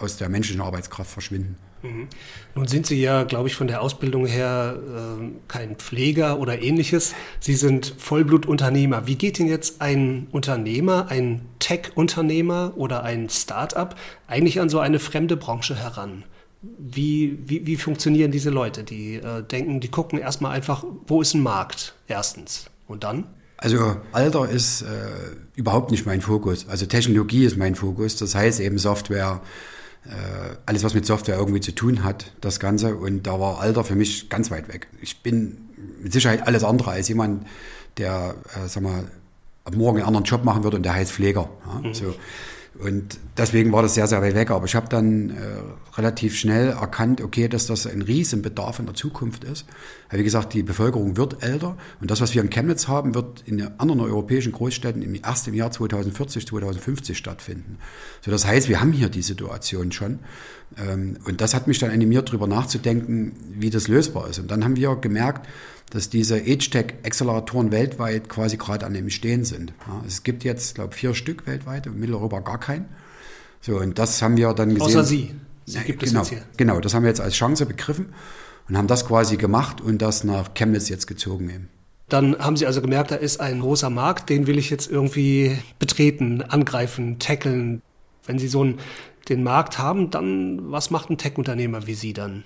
aus 0.00 0.16
der 0.16 0.28
menschlichen 0.28 0.62
Arbeitskraft 0.62 1.10
verschwinden. 1.10 1.56
Mhm. 1.82 2.08
Nun 2.54 2.66
sind 2.66 2.86
Sie 2.86 3.00
ja, 3.00 3.24
glaube 3.24 3.48
ich, 3.48 3.54
von 3.54 3.68
der 3.68 3.82
Ausbildung 3.82 4.26
her 4.26 4.76
äh, 4.76 5.24
kein 5.48 5.76
Pfleger 5.76 6.38
oder 6.38 6.62
ähnliches. 6.62 7.14
Sie 7.40 7.54
sind 7.54 7.94
Vollblutunternehmer. 7.98 9.06
Wie 9.06 9.16
geht 9.16 9.38
denn 9.38 9.46
jetzt 9.46 9.80
ein 9.80 10.26
Unternehmer, 10.32 11.06
ein 11.10 11.42
Tech-Unternehmer 11.58 12.72
oder 12.76 13.02
ein 13.02 13.28
Start-up 13.28 13.96
eigentlich 14.26 14.60
an 14.60 14.68
so 14.68 14.78
eine 14.78 14.98
fremde 14.98 15.36
Branche 15.36 15.76
heran? 15.76 16.24
Wie, 16.78 17.38
wie, 17.44 17.66
wie 17.66 17.76
funktionieren 17.76 18.30
diese 18.30 18.50
Leute? 18.50 18.82
Die 18.82 19.16
äh, 19.16 19.42
denken, 19.42 19.80
die 19.80 19.88
gucken 19.88 20.18
erstmal 20.18 20.52
einfach, 20.52 20.84
wo 21.06 21.20
ist 21.20 21.34
ein 21.34 21.42
Markt? 21.42 21.94
Erstens. 22.08 22.66
Und 22.88 23.04
dann? 23.04 23.24
Also 23.58 23.96
Alter 24.12 24.48
ist 24.48 24.82
äh, 24.82 24.86
überhaupt 25.54 25.90
nicht 25.90 26.06
mein 26.06 26.20
Fokus. 26.20 26.68
Also 26.68 26.86
Technologie 26.86 27.44
ist 27.44 27.56
mein 27.56 27.74
Fokus. 27.74 28.16
Das 28.16 28.34
heißt 28.34 28.60
eben 28.60 28.78
Software, 28.78 29.40
alles, 30.66 30.84
was 30.84 30.94
mit 30.94 31.06
Software 31.06 31.36
irgendwie 31.36 31.60
zu 31.60 31.74
tun 31.74 32.04
hat, 32.04 32.32
das 32.40 32.60
Ganze. 32.60 32.96
Und 32.96 33.26
da 33.26 33.40
war 33.40 33.60
Alter 33.60 33.84
für 33.84 33.96
mich 33.96 34.28
ganz 34.28 34.50
weit 34.50 34.68
weg. 34.68 34.88
Ich 35.00 35.22
bin 35.22 35.58
mit 36.02 36.12
Sicherheit 36.12 36.46
alles 36.46 36.64
andere 36.64 36.90
als 36.90 37.08
jemand, 37.08 37.46
der, 37.98 38.34
äh, 38.54 38.68
sag 38.68 38.82
mal, 38.82 39.04
ab 39.64 39.74
morgen 39.74 39.98
einen 39.98 40.06
anderen 40.06 40.24
Job 40.24 40.44
machen 40.44 40.62
würde 40.62 40.76
und 40.76 40.82
der 40.84 40.94
heißt 40.94 41.12
Pfleger. 41.12 41.48
Ja, 41.66 41.88
mhm. 41.88 41.94
so. 41.94 42.14
Und 42.78 43.18
deswegen 43.36 43.72
war 43.72 43.82
das 43.82 43.94
sehr, 43.94 44.06
sehr 44.06 44.20
weit 44.22 44.34
weg. 44.34 44.50
Aber 44.50 44.66
ich 44.66 44.74
habe 44.74 44.88
dann 44.88 45.30
äh, 45.30 45.34
relativ 45.96 46.36
schnell 46.36 46.68
erkannt, 46.68 47.20
okay, 47.20 47.48
dass 47.48 47.66
das 47.66 47.86
ein 47.86 48.02
Riesenbedarf 48.02 48.78
in 48.78 48.86
der 48.86 48.94
Zukunft 48.94 49.44
ist. 49.44 49.66
Weil, 50.10 50.20
wie 50.20 50.24
gesagt, 50.24 50.52
die 50.54 50.62
Bevölkerung 50.62 51.16
wird 51.16 51.42
älter. 51.42 51.76
Und 52.00 52.10
das, 52.10 52.20
was 52.20 52.34
wir 52.34 52.42
in 52.42 52.50
Chemnitz 52.50 52.88
haben, 52.88 53.14
wird 53.14 53.42
in 53.46 53.62
anderen 53.78 54.00
europäischen 54.00 54.52
Großstädten 54.52 55.02
im, 55.02 55.14
erst 55.14 55.48
im 55.48 55.54
Jahr 55.54 55.70
2040, 55.70 56.46
2050 56.46 57.16
stattfinden. 57.16 57.78
So, 58.22 58.30
das 58.30 58.46
heißt, 58.46 58.68
wir 58.68 58.80
haben 58.80 58.92
hier 58.92 59.08
die 59.08 59.22
Situation 59.22 59.92
schon. 59.92 60.18
Ähm, 60.76 61.16
und 61.24 61.40
das 61.40 61.54
hat 61.54 61.66
mich 61.66 61.78
dann 61.78 61.90
animiert, 61.90 62.28
darüber 62.28 62.46
nachzudenken, 62.46 63.32
wie 63.54 63.70
das 63.70 63.88
lösbar 63.88 64.28
ist. 64.28 64.38
Und 64.38 64.50
dann 64.50 64.64
haben 64.64 64.76
wir 64.76 64.96
gemerkt, 64.96 65.48
dass 65.90 66.10
diese 66.10 66.36
Age-Tech-Acceleratoren 66.36 67.70
weltweit 67.70 68.28
quasi 68.28 68.56
gerade 68.56 68.84
an 68.84 68.92
dem 68.92 69.08
Stehen 69.08 69.44
sind. 69.44 69.72
Es 70.06 70.24
gibt 70.24 70.42
jetzt, 70.44 70.74
glaube 70.74 70.90
ich, 70.92 71.00
vier 71.00 71.14
Stück 71.14 71.46
weltweit, 71.46 71.86
in 71.86 71.98
Mitteleuropa 71.98 72.40
gar 72.40 72.58
keinen. 72.58 72.86
So, 73.60 73.78
und 73.78 73.98
das 73.98 74.20
haben 74.20 74.36
wir 74.36 74.52
dann 74.52 74.70
gesehen. 74.70 74.82
Außer 74.82 75.04
Sie. 75.04 75.34
Sie 75.66 75.78
gibt 75.80 76.00
genau, 76.00 76.22
es 76.22 76.30
jetzt 76.30 76.38
hier. 76.38 76.48
Genau, 76.56 76.80
das 76.80 76.94
haben 76.94 77.02
wir 77.02 77.08
jetzt 77.08 77.20
als 77.20 77.34
Chance 77.34 77.66
begriffen 77.66 78.14
und 78.68 78.78
haben 78.78 78.86
das 78.86 79.06
quasi 79.06 79.36
gemacht 79.36 79.80
und 79.80 80.00
das 80.00 80.24
nach 80.24 80.54
Chemnitz 80.54 80.88
jetzt 80.88 81.06
gezogen 81.06 81.50
eben. 81.50 81.68
Dann 82.08 82.38
haben 82.38 82.56
Sie 82.56 82.66
also 82.66 82.80
gemerkt, 82.80 83.10
da 83.10 83.16
ist 83.16 83.40
ein 83.40 83.60
großer 83.60 83.90
Markt, 83.90 84.30
den 84.30 84.46
will 84.46 84.58
ich 84.58 84.70
jetzt 84.70 84.88
irgendwie 84.90 85.58
betreten, 85.80 86.42
angreifen, 86.42 87.18
tackeln. 87.18 87.82
Wenn 88.24 88.38
Sie 88.38 88.46
so 88.46 88.62
einen, 88.62 88.78
den 89.28 89.42
Markt 89.42 89.78
haben, 89.78 90.10
dann 90.10 90.70
was 90.70 90.90
macht 90.90 91.10
ein 91.10 91.18
Tech-Unternehmer 91.18 91.86
wie 91.88 91.94
Sie 91.94 92.12
dann? 92.12 92.44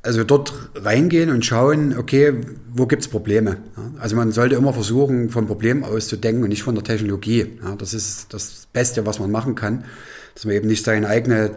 Also 0.00 0.22
dort 0.22 0.70
reingehen 0.74 1.30
und 1.30 1.46
schauen, 1.46 1.96
okay, 1.96 2.34
wo 2.72 2.86
gibt's 2.86 3.08
Probleme? 3.08 3.58
Also 3.98 4.16
man 4.16 4.32
sollte 4.32 4.54
immer 4.54 4.74
versuchen, 4.74 5.30
vom 5.30 5.46
Problem 5.46 5.82
auszudenken 5.82 6.42
und 6.42 6.50
nicht 6.50 6.62
von 6.62 6.74
der 6.74 6.84
Technologie. 6.84 7.58
Das 7.78 7.94
ist 7.94 8.32
das 8.32 8.68
Beste, 8.72 9.06
was 9.06 9.18
man 9.18 9.30
machen 9.30 9.54
kann, 9.54 9.84
dass 10.34 10.44
man 10.44 10.54
eben 10.54 10.68
nicht 10.68 10.84
seine 10.84 11.08
eigene, 11.08 11.52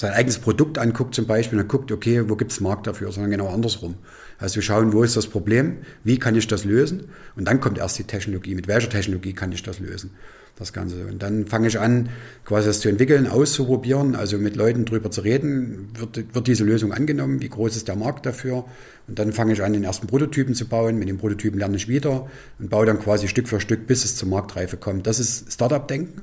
sein 0.00 0.12
eigenes 0.14 0.38
Produkt 0.38 0.78
anguckt 0.78 1.14
zum 1.14 1.26
Beispiel 1.26 1.58
und 1.58 1.68
guckt, 1.68 1.92
okay, 1.92 2.28
wo 2.28 2.34
gibt's 2.34 2.60
Markt 2.60 2.86
dafür, 2.86 3.12
sondern 3.12 3.30
genau 3.30 3.48
andersrum. 3.48 3.96
Also 4.38 4.62
schauen, 4.62 4.94
wo 4.94 5.02
ist 5.02 5.14
das 5.14 5.26
Problem, 5.26 5.78
wie 6.04 6.18
kann 6.18 6.34
ich 6.34 6.46
das 6.46 6.64
lösen 6.64 7.08
und 7.36 7.46
dann 7.46 7.60
kommt 7.60 7.76
erst 7.76 7.98
die 7.98 8.04
Technologie, 8.04 8.54
mit 8.54 8.66
welcher 8.66 8.88
Technologie 8.88 9.34
kann 9.34 9.52
ich 9.52 9.62
das 9.62 9.78
lösen 9.78 10.12
das 10.60 10.72
Ganze. 10.72 11.06
Und 11.06 11.22
dann 11.22 11.46
fange 11.46 11.68
ich 11.68 11.78
an, 11.80 12.10
quasi 12.44 12.68
das 12.68 12.80
zu 12.80 12.88
entwickeln, 12.88 13.26
auszuprobieren, 13.26 14.14
also 14.14 14.36
mit 14.36 14.56
Leuten 14.56 14.84
drüber 14.84 15.10
zu 15.10 15.22
reden, 15.22 15.88
wird, 15.98 16.34
wird 16.34 16.46
diese 16.46 16.64
Lösung 16.64 16.92
angenommen, 16.92 17.40
wie 17.40 17.48
groß 17.48 17.76
ist 17.76 17.88
der 17.88 17.96
Markt 17.96 18.26
dafür. 18.26 18.64
Und 19.08 19.18
dann 19.18 19.32
fange 19.32 19.54
ich 19.54 19.62
an, 19.62 19.72
den 19.72 19.84
ersten 19.84 20.06
Prototypen 20.06 20.54
zu 20.54 20.68
bauen. 20.68 20.98
Mit 20.98 21.08
den 21.08 21.18
Prototypen 21.18 21.58
lerne 21.58 21.76
ich 21.76 21.88
wieder 21.88 22.28
und 22.58 22.68
baue 22.68 22.86
dann 22.86 23.00
quasi 23.00 23.26
Stück 23.26 23.48
für 23.48 23.58
Stück, 23.58 23.86
bis 23.86 24.04
es 24.04 24.16
zur 24.16 24.28
Marktreife 24.28 24.76
kommt. 24.76 25.06
Das 25.06 25.18
ist 25.18 25.50
Startup-Denken. 25.50 26.20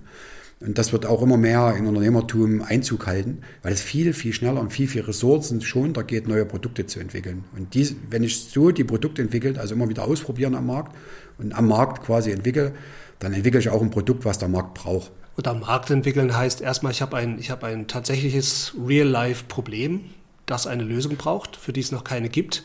Und 0.59 0.79
das 0.79 0.91
wird 0.91 1.05
auch 1.05 1.21
immer 1.21 1.37
mehr 1.37 1.75
in 1.77 1.85
Unternehmertum 1.85 2.63
Einzug 2.63 3.05
halten, 3.05 3.41
weil 3.61 3.73
es 3.73 3.81
viel, 3.81 4.13
viel 4.13 4.33
schneller 4.33 4.59
und 4.59 4.71
viel, 4.71 4.87
viel 4.87 5.03
Ressourcen 5.03 5.61
schon 5.61 5.93
da 5.93 6.01
geht, 6.01 6.27
neue 6.27 6.45
Produkte 6.45 6.87
zu 6.87 6.99
entwickeln. 6.99 7.43
Und 7.55 7.75
dies, 7.75 7.95
wenn 8.09 8.23
ich 8.23 8.45
so 8.45 8.71
die 8.71 8.83
Produkte 8.83 9.21
entwickelt, 9.21 9.59
also 9.59 9.75
immer 9.75 9.87
wieder 9.87 10.05
ausprobieren 10.05 10.55
am 10.55 10.65
Markt 10.65 10.95
und 11.37 11.53
am 11.53 11.67
Markt 11.67 12.03
quasi 12.03 12.31
entwickle, 12.31 12.73
dann 13.19 13.33
entwickle 13.33 13.59
ich 13.59 13.69
auch 13.69 13.81
ein 13.81 13.91
Produkt, 13.91 14.25
was 14.25 14.39
der 14.39 14.47
Markt 14.47 14.73
braucht. 14.73 15.11
Und 15.35 15.47
am 15.47 15.59
Markt 15.59 15.91
entwickeln 15.91 16.35
heißt 16.35 16.61
erstmal, 16.61 16.91
ich 16.91 17.03
habe 17.03 17.17
ein, 17.17 17.37
ich 17.37 17.51
habe 17.51 17.67
ein 17.67 17.87
tatsächliches 17.87 18.73
Real-Life-Problem, 18.83 20.05
das 20.47 20.65
eine 20.65 20.83
Lösung 20.83 21.17
braucht, 21.17 21.55
für 21.55 21.73
die 21.73 21.81
es 21.81 21.91
noch 21.91 22.03
keine 22.03 22.29
gibt. 22.29 22.63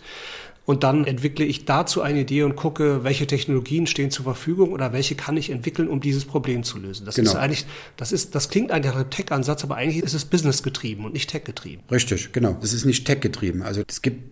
Und 0.64 0.85
dann 0.85 1.04
entwickle 1.04 1.45
ich 1.45 1.64
dazu 1.64 2.02
eine 2.02 2.21
Idee 2.21 2.45
und 2.45 2.54
gucke, 2.54 3.02
welche 3.02 3.26
Technologien 3.26 3.88
stehen 3.88 4.12
zur 4.12 4.25
Verfügung 4.25 4.73
oder 4.73 4.92
welche 4.92 5.16
kann 5.16 5.37
ich 5.37 5.50
entwickeln, 5.50 5.88
um 5.88 6.00
dieses 6.00 6.25
Problem 6.25 6.62
zu 6.62 6.78
lösen. 6.78 7.04
Das 7.04 7.16
genau. 7.16 7.31
ist 7.31 7.37
eigentlich, 7.37 7.66
das 7.97 8.12
ist, 8.12 8.35
das 8.35 8.49
klingt 8.49 8.71
eigentlich 8.71 8.92
nach 8.92 9.00
einem 9.00 9.11
Tech-Ansatz, 9.11 9.64
aber 9.64 9.75
eigentlich 9.76 10.04
ist 10.04 10.14
es 10.14 10.25
Business 10.25 10.62
getrieben 10.62 11.04
und 11.04 11.14
nicht 11.14 11.31
Tech 11.31 11.42
getrieben. 11.45 11.83
Richtig, 11.90 12.33
genau. 12.33 12.57
Das 12.61 12.73
ist 12.73 12.85
nicht 12.85 13.04
Tech 13.04 13.21
getrieben. 13.21 13.62
Also 13.62 13.83
es 13.88 14.02
gibt 14.02 14.23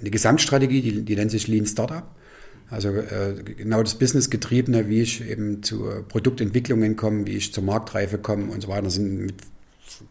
eine 0.00 0.10
Gesamtstrategie, 0.10 0.80
die, 0.80 1.02
die 1.02 1.16
nennt 1.16 1.30
sich 1.30 1.48
Lean 1.48 1.66
Startup. 1.66 2.04
Also 2.70 2.88
äh, 2.88 3.34
genau 3.56 3.82
das 3.82 3.96
Business-Getriebene, 3.96 4.88
wie 4.88 5.02
ich 5.02 5.28
eben 5.28 5.62
zu 5.62 5.88
äh, 5.88 6.02
Produktentwicklungen 6.02 6.96
komme, 6.96 7.26
wie 7.26 7.36
ich 7.36 7.52
zur 7.52 7.62
Marktreife 7.62 8.18
komme 8.18 8.50
und 8.50 8.62
so 8.62 8.68
weiter, 8.68 8.88
sind 8.88 9.18
mit, 9.20 9.34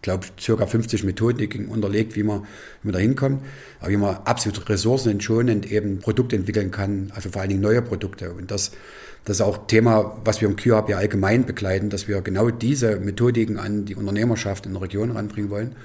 glaube 0.03 0.25
ich, 0.25 0.43
circa 0.43 0.67
50 0.67 1.03
Methodiken 1.03 1.67
unterlegt, 1.67 2.15
wie 2.15 2.22
man, 2.22 2.41
wie 2.81 2.89
man 2.89 2.93
da 2.93 3.00
hinkommt. 3.00 3.41
Aber 3.79 3.89
wie 3.89 3.98
man 3.98 4.17
absolut 4.25 4.69
ressourcenentschonend 4.69 5.72
eben 5.72 5.98
Produkte 6.00 6.36
entwickeln 6.36 6.69
kann, 6.69 7.12
also 7.15 7.29
vor 7.29 7.41
allen 7.41 7.50
Dingen 7.50 7.62
neue 7.62 7.81
Produkte. 7.81 8.31
Und 8.31 8.51
das, 8.51 8.72
das 9.25 9.38
ist 9.38 9.41
auch 9.41 9.65
Thema, 9.65 10.22
was 10.24 10.41
wir 10.41 10.48
im 10.48 10.55
QHub 10.55 10.89
ja 10.89 10.98
allgemein 10.98 11.45
begleiten, 11.45 11.89
dass 11.89 12.07
wir 12.07 12.22
genau 12.22 12.51
diese 12.51 13.00
Methodiken 13.00 13.57
an 13.57 13.86
die 13.86 13.95
Unternehmerschaft 13.95 14.67
in 14.67 14.74
der 14.74 14.83
Region 14.83 15.12
ranbringen 15.12 15.50
wollen 15.50 15.75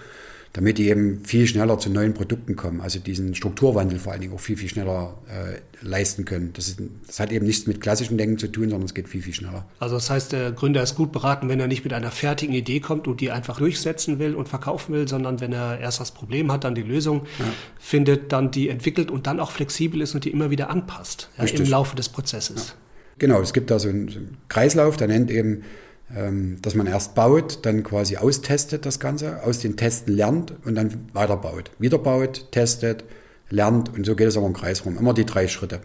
damit 0.52 0.78
die 0.78 0.88
eben 0.88 1.25
viel 1.25 1.47
schneller 1.47 1.78
zu 1.78 1.90
neuen 1.90 2.14
Produkten 2.14 2.57
kommen, 2.57 2.81
also 2.81 2.99
diesen 2.99 3.35
Strukturwandel 3.35 3.99
vor 3.99 4.12
allen 4.12 4.23
Dingen 4.23 4.35
auch 4.35 4.40
viel, 4.40 4.57
viel 4.57 4.69
schneller 4.69 5.19
äh, 5.28 5.59
leisten 5.87 6.25
können. 6.25 6.52
Das, 6.55 6.69
ist, 6.69 6.81
das 7.07 7.21
hat 7.21 7.33
eben 7.33 7.47
nichts 7.47 7.67
mit 7.67 7.81
klassischen 7.81 8.19
Denken 8.19 8.38
zu 8.38 8.49
tun, 8.49 8.71
sondern 8.71 8.87
es 8.87 8.95
geht 8.95 9.09
viel, 9.09 9.23
viel 9.23 9.35
schneller. 9.35 9.67
Also 9.78 9.97
das 9.97 10.11
heißt, 10.11 10.33
der 10.33 10.52
Gründer 10.52 10.83
ist 10.83 10.95
gut 10.95 11.12
beraten, 11.12 11.49
wenn 11.49 11.61
er 11.61 11.67
nicht 11.67 11.85
mit 11.85 11.93
einer 11.93 12.11
fertigen 12.11 12.55
Idee 12.55 12.81
kommt 12.81 13.07
und 13.07 13.21
die 13.21 13.31
einfach 13.31 13.59
durchsetzen 13.59 14.19
will 14.19 14.35
und 14.35 14.49
verkaufen 14.49 14.95
will, 14.95 15.07
sondern 15.07 15.40
wenn 15.40 15.52
er 15.52 15.78
erst 15.78 16.00
das 16.00 16.12
Problem 16.12 16.50
hat, 16.50 16.64
dann 16.64 16.75
die 16.75 16.83
Lösung 16.83 17.26
ja. 17.38 17.45
findet, 17.78 18.33
dann 18.33 18.50
die 18.50 18.69
entwickelt 18.69 19.11
und 19.11 19.26
dann 19.26 19.40
auch 19.40 19.50
flexibel 19.50 20.00
ist 20.00 20.14
und 20.14 20.25
die 20.25 20.31
immer 20.31 20.50
wieder 20.50 20.71
anpasst 20.71 21.31
ja, 21.38 21.45
im 21.45 21.67
Laufe 21.67 21.95
des 21.95 22.09
Prozesses. 22.09 22.69
Ja. 22.69 22.75
Genau, 23.19 23.40
es 23.40 23.52
gibt 23.52 23.71
da 23.71 23.78
so 23.78 23.88
einen, 23.88 24.09
so 24.09 24.19
einen 24.19 24.38
Kreislauf, 24.49 24.97
der 24.97 25.09
nennt 25.09 25.31
eben 25.31 25.62
dass 26.11 26.75
man 26.75 26.87
erst 26.87 27.15
baut, 27.15 27.67
dann 27.67 27.83
quasi 27.83 28.17
austestet 28.17 28.87
das 28.87 28.99
Ganze, 28.99 29.43
aus 29.43 29.59
den 29.59 29.77
Testen 29.77 30.15
lernt 30.17 30.55
und 30.65 30.75
dann 30.75 31.09
weiterbaut. 31.12 31.71
Wieder 31.79 31.99
baut, 31.99 32.50
testet, 32.50 33.05
lernt 33.50 33.93
und 33.95 34.07
so 34.07 34.17
geht 34.17 34.29
es 34.29 34.37
aber 34.37 34.47
im 34.47 34.55
Kreis 34.55 34.85
rum. 34.87 34.97
Immer 34.97 35.12
die 35.12 35.27
drei 35.27 35.49
Schritte. 35.49 35.81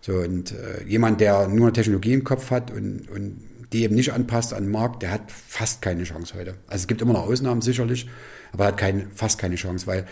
So, 0.00 0.12
und 0.14 0.52
äh, 0.52 0.84
jemand, 0.86 1.20
der 1.20 1.48
nur 1.48 1.66
eine 1.66 1.72
Technologie 1.72 2.12
im 2.12 2.24
Kopf 2.24 2.50
hat 2.50 2.70
und, 2.70 3.08
und 3.10 3.40
die 3.72 3.82
eben 3.82 3.94
nicht 3.94 4.12
anpasst 4.12 4.54
an 4.54 4.64
den 4.64 4.70
Markt, 4.70 5.02
der 5.02 5.10
hat 5.10 5.32
fast 5.32 5.82
keine 5.82 6.04
Chance 6.04 6.34
heute. 6.38 6.54
Also 6.68 6.82
es 6.82 6.86
gibt 6.86 7.02
immer 7.02 7.14
noch 7.14 7.26
Ausnahmen 7.26 7.60
sicherlich, 7.60 8.08
aber 8.52 8.66
hat 8.66 8.76
kein, 8.76 9.08
fast 9.14 9.38
keine 9.38 9.56
Chance, 9.56 9.86
weil 9.86 10.06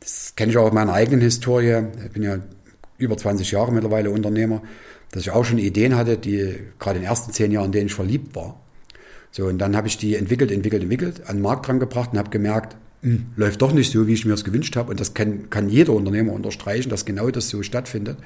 das 0.00 0.34
kenne 0.36 0.52
ich 0.52 0.58
auch 0.58 0.66
aus 0.66 0.72
meiner 0.72 0.92
eigenen 0.92 1.20
Historie. 1.20 1.84
Ich 2.04 2.12
bin 2.12 2.22
ja 2.22 2.38
über 2.98 3.16
20 3.16 3.50
Jahre 3.50 3.72
mittlerweile 3.72 4.10
Unternehmer, 4.10 4.62
dass 5.12 5.22
ich 5.22 5.30
auch 5.30 5.44
schon 5.44 5.58
Ideen 5.58 5.96
hatte, 5.96 6.18
die 6.18 6.58
gerade 6.78 6.96
in 6.96 7.02
den 7.02 7.08
ersten 7.08 7.32
zehn 7.32 7.50
Jahren, 7.50 7.66
in 7.66 7.72
denen 7.72 7.86
ich 7.86 7.94
verliebt 7.94 8.36
war, 8.36 8.60
so, 9.38 9.46
und 9.46 9.58
dann 9.58 9.76
habe 9.76 9.86
ich 9.86 9.96
die 9.96 10.16
entwickelt, 10.16 10.50
entwickelt, 10.50 10.82
entwickelt, 10.82 11.28
an 11.28 11.36
den 11.36 11.42
Markt 11.42 11.68
dran 11.68 11.78
gebracht 11.78 12.10
und 12.10 12.18
habe 12.18 12.28
gemerkt, 12.28 12.76
mh, 13.02 13.12
hm, 13.12 13.26
läuft 13.36 13.62
doch 13.62 13.72
nicht 13.72 13.92
so, 13.92 14.08
wie 14.08 14.14
ich 14.14 14.24
mir 14.24 14.32
das 14.32 14.42
gewünscht 14.42 14.74
habe. 14.74 14.90
Und 14.90 14.98
das 14.98 15.14
kann, 15.14 15.48
kann 15.48 15.68
jeder 15.68 15.92
Unternehmer 15.92 16.32
unterstreichen, 16.32 16.90
dass 16.90 17.04
genau 17.04 17.30
das 17.30 17.48
so 17.48 17.62
stattfindet. 17.62 18.18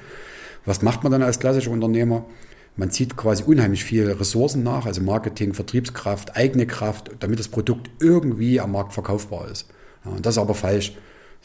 Was 0.65 0.81
macht 0.81 1.03
man 1.03 1.11
dann 1.11 1.21
als 1.21 1.37
klassischer 1.37 1.69
Unternehmer? 1.69 2.25
Man 2.77 2.89
zieht 2.89 3.15
quasi 3.15 3.43
unheimlich 3.43 3.83
viele 3.83 4.19
Ressourcen 4.19 4.63
nach, 4.63 4.87
also 4.87 5.03
Marketing, 5.03 5.53
Vertriebskraft, 5.53 6.35
eigene 6.35 6.65
Kraft, 6.65 7.11
damit 7.19 7.37
das 7.37 7.47
Produkt 7.47 7.91
irgendwie 7.99 8.59
am 8.59 8.71
Markt 8.71 8.93
verkaufbar 8.93 9.51
ist. 9.51 9.69
Ja, 10.05 10.13
und 10.13 10.25
das 10.25 10.33
ist 10.33 10.41
aber 10.41 10.55
falsch. 10.55 10.93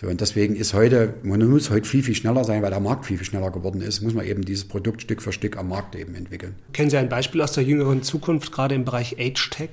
So, 0.00 0.06
und 0.06 0.20
deswegen 0.20 0.54
ist 0.54 0.74
heute, 0.74 1.14
man 1.24 1.44
muss 1.48 1.70
heute 1.70 1.88
viel, 1.88 2.04
viel 2.04 2.14
schneller 2.14 2.44
sein, 2.44 2.62
weil 2.62 2.70
der 2.70 2.78
Markt 2.78 3.06
viel, 3.06 3.18
viel 3.18 3.26
schneller 3.26 3.50
geworden 3.50 3.80
ist, 3.80 4.00
muss 4.00 4.14
man 4.14 4.24
eben 4.24 4.44
dieses 4.44 4.64
Produkt 4.64 5.02
Stück 5.02 5.20
für 5.20 5.32
Stück 5.32 5.56
am 5.56 5.68
Markt 5.68 5.96
eben 5.96 6.14
entwickeln. 6.14 6.54
Kennen 6.72 6.88
Sie 6.88 6.96
ein 6.96 7.08
Beispiel 7.08 7.42
aus 7.42 7.52
der 7.52 7.64
jüngeren 7.64 8.04
Zukunft, 8.04 8.52
gerade 8.52 8.76
im 8.76 8.84
Bereich 8.84 9.16
Age 9.18 9.50
Tech? 9.50 9.70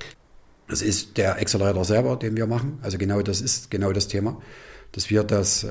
Das 0.67 0.81
ist 0.81 1.17
der 1.17 1.35
Accelerator 1.35 1.85
selber, 1.85 2.15
den 2.15 2.35
wir 2.35 2.47
machen. 2.47 2.79
Also 2.81 2.97
genau 2.97 3.21
das 3.21 3.39
ist 3.39 3.69
genau 3.69 3.91
das 3.91 4.07
Thema, 4.07 4.41
dass 4.93 5.11
wir 5.11 5.23
das 5.23 5.63
äh, 5.63 5.69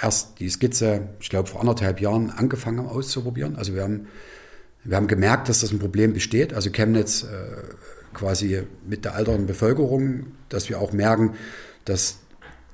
erst 0.00 0.38
die 0.38 0.48
Skizze, 0.48 1.08
ich 1.18 1.28
glaube 1.28 1.48
vor 1.48 1.60
anderthalb 1.60 2.00
Jahren 2.00 2.30
angefangen 2.30 2.78
haben 2.78 2.88
auszuprobieren. 2.88 3.56
Also 3.56 3.74
wir 3.74 3.82
haben, 3.82 4.06
wir 4.84 4.96
haben 4.96 5.08
gemerkt, 5.08 5.48
dass 5.48 5.62
das 5.62 5.72
ein 5.72 5.80
Problem 5.80 6.12
besteht. 6.12 6.54
Also 6.54 6.70
Chemnitz 6.70 7.24
äh, 7.24 7.26
quasi 8.14 8.62
mit 8.88 9.04
der 9.04 9.16
alternden 9.16 9.46
Bevölkerung, 9.46 10.26
dass 10.50 10.68
wir 10.68 10.80
auch 10.80 10.92
merken, 10.92 11.34
dass 11.84 12.18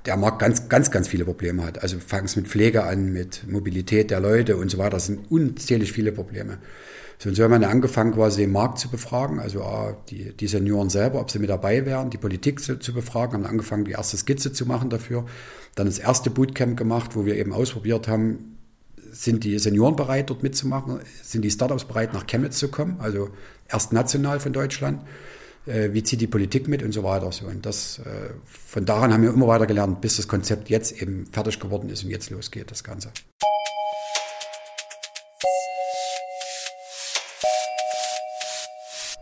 der 0.05 0.17
Markt 0.17 0.39
ganz, 0.39 0.69
ganz, 0.69 0.91
ganz 0.91 1.07
viele 1.07 1.25
Probleme 1.25 1.63
hat. 1.63 1.81
Also 1.81 1.99
fangen 1.99 2.25
es 2.25 2.35
mit 2.35 2.47
Pflege 2.47 2.83
an, 2.83 3.11
mit 3.11 3.49
Mobilität 3.49 4.11
der 4.11 4.19
Leute 4.19 4.57
und 4.57 4.69
so 4.69 4.77
weiter. 4.77 4.91
Das 4.91 5.07
sind 5.07 5.31
unzählig 5.31 5.91
viele 5.91 6.11
Probleme. 6.11 6.59
So, 7.17 7.29
und 7.29 7.35
so 7.35 7.43
haben 7.43 7.51
wir 7.51 7.59
dann 7.59 7.71
angefangen, 7.71 8.13
quasi 8.13 8.41
den 8.41 8.51
Markt 8.51 8.77
zu 8.77 8.89
befragen, 8.89 9.39
also 9.39 9.63
die, 10.09 10.33
die 10.33 10.47
Senioren 10.47 10.89
selber, 10.89 11.21
ob 11.21 11.31
sie 11.31 11.39
mit 11.39 11.49
dabei 11.49 11.85
wären, 11.85 12.09
die 12.09 12.17
Politik 12.17 12.59
zu, 12.59 12.77
zu 12.77 12.93
befragen, 12.93 13.35
haben 13.35 13.45
angefangen, 13.45 13.85
die 13.85 13.93
erste 13.93 14.17
Skizze 14.17 14.51
zu 14.51 14.65
machen 14.65 14.89
dafür. 14.89 15.25
Dann 15.75 15.87
das 15.87 15.97
erste 15.97 16.29
Bootcamp 16.29 16.77
gemacht, 16.77 17.15
wo 17.15 17.25
wir 17.25 17.35
eben 17.37 17.53
ausprobiert 17.53 18.07
haben, 18.07 18.57
sind 19.11 19.45
die 19.45 19.57
Senioren 19.59 19.95
bereit, 19.95 20.29
dort 20.29 20.43
mitzumachen? 20.43 20.99
Sind 21.23 21.43
die 21.43 21.51
Startups 21.51 21.85
bereit, 21.85 22.13
nach 22.13 22.27
Chemnitz 22.27 22.57
zu 22.57 22.67
kommen? 22.67 22.97
Also 22.99 23.29
erst 23.69 23.93
national 23.93 24.41
von 24.41 24.51
Deutschland 24.51 25.01
äh, 25.65 25.93
wie 25.93 26.03
zieht 26.03 26.21
die 26.21 26.27
Politik 26.27 26.67
mit 26.67 26.83
und 26.83 26.91
so 26.91 27.03
weiter. 27.03 27.31
So. 27.31 27.45
Und 27.45 27.65
das, 27.65 27.99
äh, 27.99 28.33
von 28.45 28.85
daran 28.85 29.13
haben 29.13 29.23
wir 29.23 29.33
immer 29.33 29.47
weiter 29.47 29.67
gelernt, 29.67 30.01
bis 30.01 30.17
das 30.17 30.27
Konzept 30.27 30.69
jetzt 30.69 31.01
eben 31.01 31.27
fertig 31.31 31.59
geworden 31.59 31.89
ist 31.89 32.03
und 32.03 32.09
jetzt 32.09 32.29
losgeht, 32.29 32.71
das 32.71 32.83
Ganze. 32.83 33.11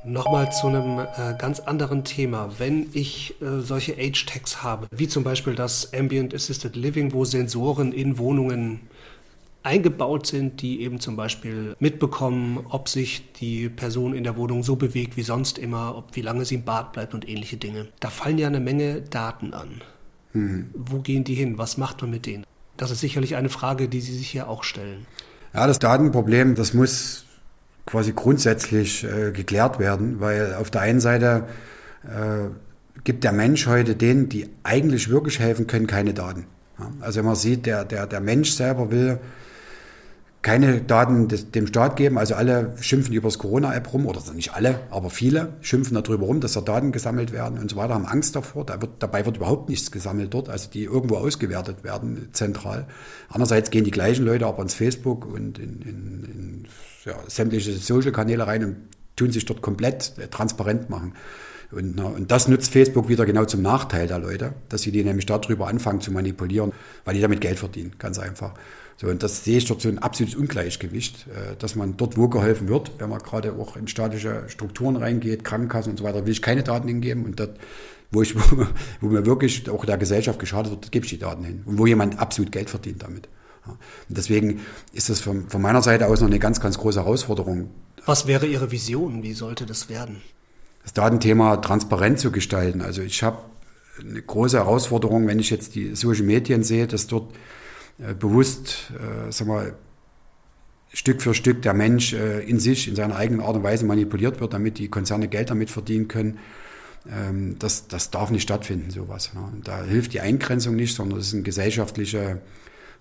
Nochmal 0.06 0.52
zu 0.52 0.68
einem 0.68 1.00
äh, 1.00 1.34
ganz 1.38 1.62
anderen 1.62 2.04
Thema. 2.04 2.52
Wenn 2.58 2.90
ich 2.92 3.42
äh, 3.42 3.62
solche 3.62 3.94
Age-Tags 3.94 4.62
habe, 4.62 4.88
wie 4.92 5.08
zum 5.08 5.24
Beispiel 5.24 5.56
das 5.56 5.94
Ambient 5.94 6.36
Assisted 6.36 6.76
Living, 6.76 7.14
wo 7.14 7.24
Sensoren 7.24 7.94
in 7.94 8.18
Wohnungen 8.18 8.82
eingebaut 9.63 10.27
sind, 10.27 10.62
die 10.62 10.82
eben 10.82 11.00
zum 11.00 11.15
Beispiel 11.15 11.75
mitbekommen, 11.79 12.65
ob 12.70 12.89
sich 12.89 13.32
die 13.34 13.70
Person 13.70 14.13
in 14.13 14.24
der 14.24 14.36
Wohnung 14.36 14.62
so 14.62 14.75
bewegt 14.75 15.15
wie 15.17 15.24
sonst 15.24 15.58
immer, 15.58 15.98
ob 15.98 16.15
wie 16.15 16.22
lange 16.22 16.46
sie 16.46 16.55
im 16.55 16.63
Bad 16.63 16.91
bleibt 16.91 17.13
und 17.13 17.27
ähnliche 17.27 17.58
Dinge. 17.58 17.88
Da 18.00 18.10
fallen 18.10 18.38
ja 18.38 18.48
eine 18.48 18.60
Menge 18.60 19.01
Daten 19.01 19.53
an. 19.53 19.82
Mhm. 20.34 20.70
Wo 20.74 21.00
gehen 21.00 21.24
die 21.24 21.36
hin? 21.36 21.58
Was 21.58 21.77
macht 21.77 22.01
man 22.01 22.12
mit 22.12 22.25
denen? 22.25 22.46
Das 22.75 22.91
ist 22.91 23.00
sicherlich 23.00 23.36
eine 23.36 23.50
Frage, 23.50 23.88
die 23.88 24.01
Sie 24.01 24.13
sich 24.13 24.29
hier 24.29 24.50
auch 24.50 24.63
stellen. 24.63 25.05
Ja, 25.53 25.67
das 25.67 25.79
Datenproblem, 25.79 26.55
das 26.55 26.74
muss 26.74 27.25
quasi 27.86 28.13
grundsätzlich 28.13 29.03
äh, 29.03 29.32
geklärt 29.32 29.79
werden, 29.79 30.20
weil 30.20 30.55
auf 30.55 30.72
der 30.72 30.82
einen 30.82 31.00
Seite 31.00 31.48
äh, 32.03 32.50
gibt 33.03 33.24
der 33.24 33.32
Mensch 33.32 33.67
heute 33.67 33.96
denen, 33.96 34.29
die 34.29 34.50
eigentlich 34.63 35.10
wirklich 35.10 35.39
helfen 35.39 35.67
können, 35.67 35.88
keine 35.88 36.13
Daten. 36.13 36.48
Ja, 36.79 36.91
also 37.01 37.22
man 37.22 37.36
sieht, 37.36 37.65
der, 37.65 37.86
der, 37.86 38.08
der 38.08 38.20
Mensch 38.20 38.51
selber 38.51 38.91
will 38.91 39.20
keine 40.44 40.82
Daten 40.82 41.30
des, 41.30 41.52
dem 41.52 41.68
Staat 41.68 41.96
geben. 41.96 42.18
Also 42.18 42.36
alle 42.36 42.76
schimpfen 42.80 43.14
über 43.14 43.30
das 43.30 43.40
Corona-App 43.40 43.94
rum, 43.94 44.06
oder 44.06 44.22
nicht 44.36 44.54
alle, 44.54 44.82
aber 44.92 45.10
viele 45.10 45.54
schimpfen 45.62 45.96
darüber 45.96 46.26
rum, 46.26 46.42
dass 46.42 46.54
da 46.54 46.62
Daten 46.62 46.92
gesammelt 46.92 47.32
werden 47.32 47.58
und 47.58 47.72
so 47.72 47.78
weiter, 47.78 47.94
haben 47.94 48.06
Angst 48.06 48.36
davor. 48.36 48.66
Da 48.66 48.82
wird, 48.82 48.92
dabei 49.00 49.26
wird 49.26 49.38
überhaupt 49.38 49.70
nichts 49.70 49.90
gesammelt 49.90 50.34
dort, 50.34 50.50
also 50.50 50.70
die 50.70 50.84
irgendwo 50.84 51.16
ausgewertet 51.16 51.84
werden, 51.84 52.28
zentral. 52.34 52.88
Andererseits 53.30 53.72
gehen 53.72 53.86
die 53.86 53.92
gleichen 53.92 54.26
Leute 54.26 54.46
aber 54.46 54.62
ins 54.62 54.74
Facebook 54.74 55.26
und 55.26 55.58
in, 55.58 55.82
in, 55.82 56.24
in 56.26 56.68
ja, 57.06 57.16
sämtliche 57.28 57.72
Social-Kanäle 57.72 58.46
rein 58.46 58.66
und 58.66 58.76
tun 59.16 59.32
sich 59.32 59.46
dort 59.46 59.62
komplett 59.62 60.14
äh, 60.18 60.28
transparent 60.28 60.90
machen. 60.90 61.14
Und, 61.72 62.00
und 62.00 62.30
das 62.30 62.48
nutzt 62.50 62.72
Facebook 62.72 63.08
wieder 63.08 63.26
genau 63.26 63.46
zum 63.46 63.62
Nachteil 63.62 64.08
der 64.08 64.20
Leute, 64.20 64.54
dass 64.70 64.82
sie 64.82 64.92
die 64.92 65.04
nämlich 65.04 65.26
darüber 65.26 65.68
anfangen 65.68 66.02
zu 66.02 66.12
manipulieren, 66.12 66.72
weil 67.06 67.16
die 67.16 67.22
damit 67.22 67.42
Geld 67.42 67.58
verdienen, 67.58 67.94
ganz 67.98 68.20
einfach. 68.20 68.54
So, 68.98 69.08
und 69.08 69.24
das 69.24 69.44
sehe 69.44 69.58
ich 69.58 69.66
dort 69.66 69.82
so 69.82 69.90
ein 69.90 70.00
absolutes 70.00 70.36
Ungleichgewicht, 70.36 71.28
äh, 71.28 71.56
dass 71.58 71.76
man 71.76 71.98
dort, 71.98 72.18
wo 72.18 72.28
geholfen 72.28 72.68
wird, 72.68 72.92
wenn 73.00 73.10
man 73.10 73.20
gerade 73.20 73.54
auch 73.54 73.76
in 73.76 73.88
staatliche 73.88 74.44
Strukturen 74.48 74.96
reingeht, 74.96 75.44
Krankenkassen 75.44 75.92
und 75.92 75.98
so 75.98 76.04
weiter, 76.04 76.26
will 76.26 76.32
ich 76.32 76.42
keine 76.42 76.64
Daten 76.64 76.88
hingeben 76.88 77.26
und 77.26 77.40
dort, 77.40 77.58
wo 78.12 78.22
ich, 78.22 78.36
wo 79.02 79.08
mir 79.08 79.26
wirklich 79.26 79.70
auch 79.70 79.86
der 79.86 79.98
Gesellschaft 79.98 80.40
geschadet 80.40 80.72
wird, 80.72 80.92
gebe 80.92 81.06
ich 81.06 81.12
die 81.12 81.20
Daten 81.20 81.44
hin. 81.44 81.64
Und 81.66 81.78
wo 81.78 81.86
jemand 81.86 82.20
absolut 82.20 82.52
Geld 82.52 82.70
verdient 82.70 83.02
damit. 83.04 83.28
Und 83.66 83.78
deswegen 84.18 84.62
ist 84.92 85.10
das 85.10 85.22
von, 85.22 85.50
von 85.50 85.62
meiner 85.62 85.82
Seite 85.82 86.08
aus 86.08 86.20
noch 86.20 86.28
eine 86.28 86.40
ganz, 86.40 86.60
ganz 86.60 86.78
große 86.78 87.00
Herausforderung. 87.00 87.70
Was 88.06 88.28
wäre 88.28 88.46
Ihre 88.46 88.72
Vision? 88.72 89.24
Wie 89.24 89.34
sollte 89.34 89.66
das 89.66 89.90
werden? 89.90 90.22
Das 90.84 90.94
Datenthema 90.94 91.58
transparent 91.58 92.20
zu 92.20 92.32
gestalten. 92.32 92.82
Also 92.82 93.02
ich 93.02 93.24
habe 93.24 93.38
eine 94.00 94.22
große 94.22 94.58
Herausforderung, 94.58 95.28
wenn 95.28 95.40
ich 95.40 95.50
jetzt 95.50 95.76
die 95.76 95.96
Social 95.96 96.26
Medien 96.26 96.64
sehe, 96.64 96.88
dass 96.88 97.08
dort 97.08 97.34
bewusst, 97.98 98.92
äh, 98.96 99.32
sag 99.32 99.48
mal, 99.48 99.76
Stück 100.94 101.22
für 101.22 101.34
Stück 101.34 101.64
der 101.64 101.74
Mensch 101.74 102.14
äh, 102.14 102.42
in 102.42 102.60
sich, 102.60 102.88
in 102.88 102.96
seiner 102.96 103.16
eigenen 103.16 103.42
Art 103.42 103.56
und 103.56 103.64
Weise 103.64 103.86
manipuliert 103.86 104.40
wird, 104.40 104.54
damit 104.54 104.78
die 104.78 104.90
Konzerne 104.90 105.28
Geld 105.28 105.50
damit 105.50 105.72
verdienen 105.72 106.08
können. 106.08 106.38
Ähm, 107.12 107.58
das, 107.58 107.88
das 107.88 108.12
darf 108.12 108.30
nicht 108.30 108.44
stattfinden, 108.44 108.92
sowas. 108.92 109.34
Ne? 109.34 109.42
Da 109.64 109.84
hilft 109.84 110.14
die 110.14 110.22
Eingrenzung 110.22 110.76
nicht, 110.76 110.96
sondern 110.96 111.20
es 111.20 111.28
ist 111.28 111.34
eine 111.34 111.44
gesellschaftliche 111.44 112.42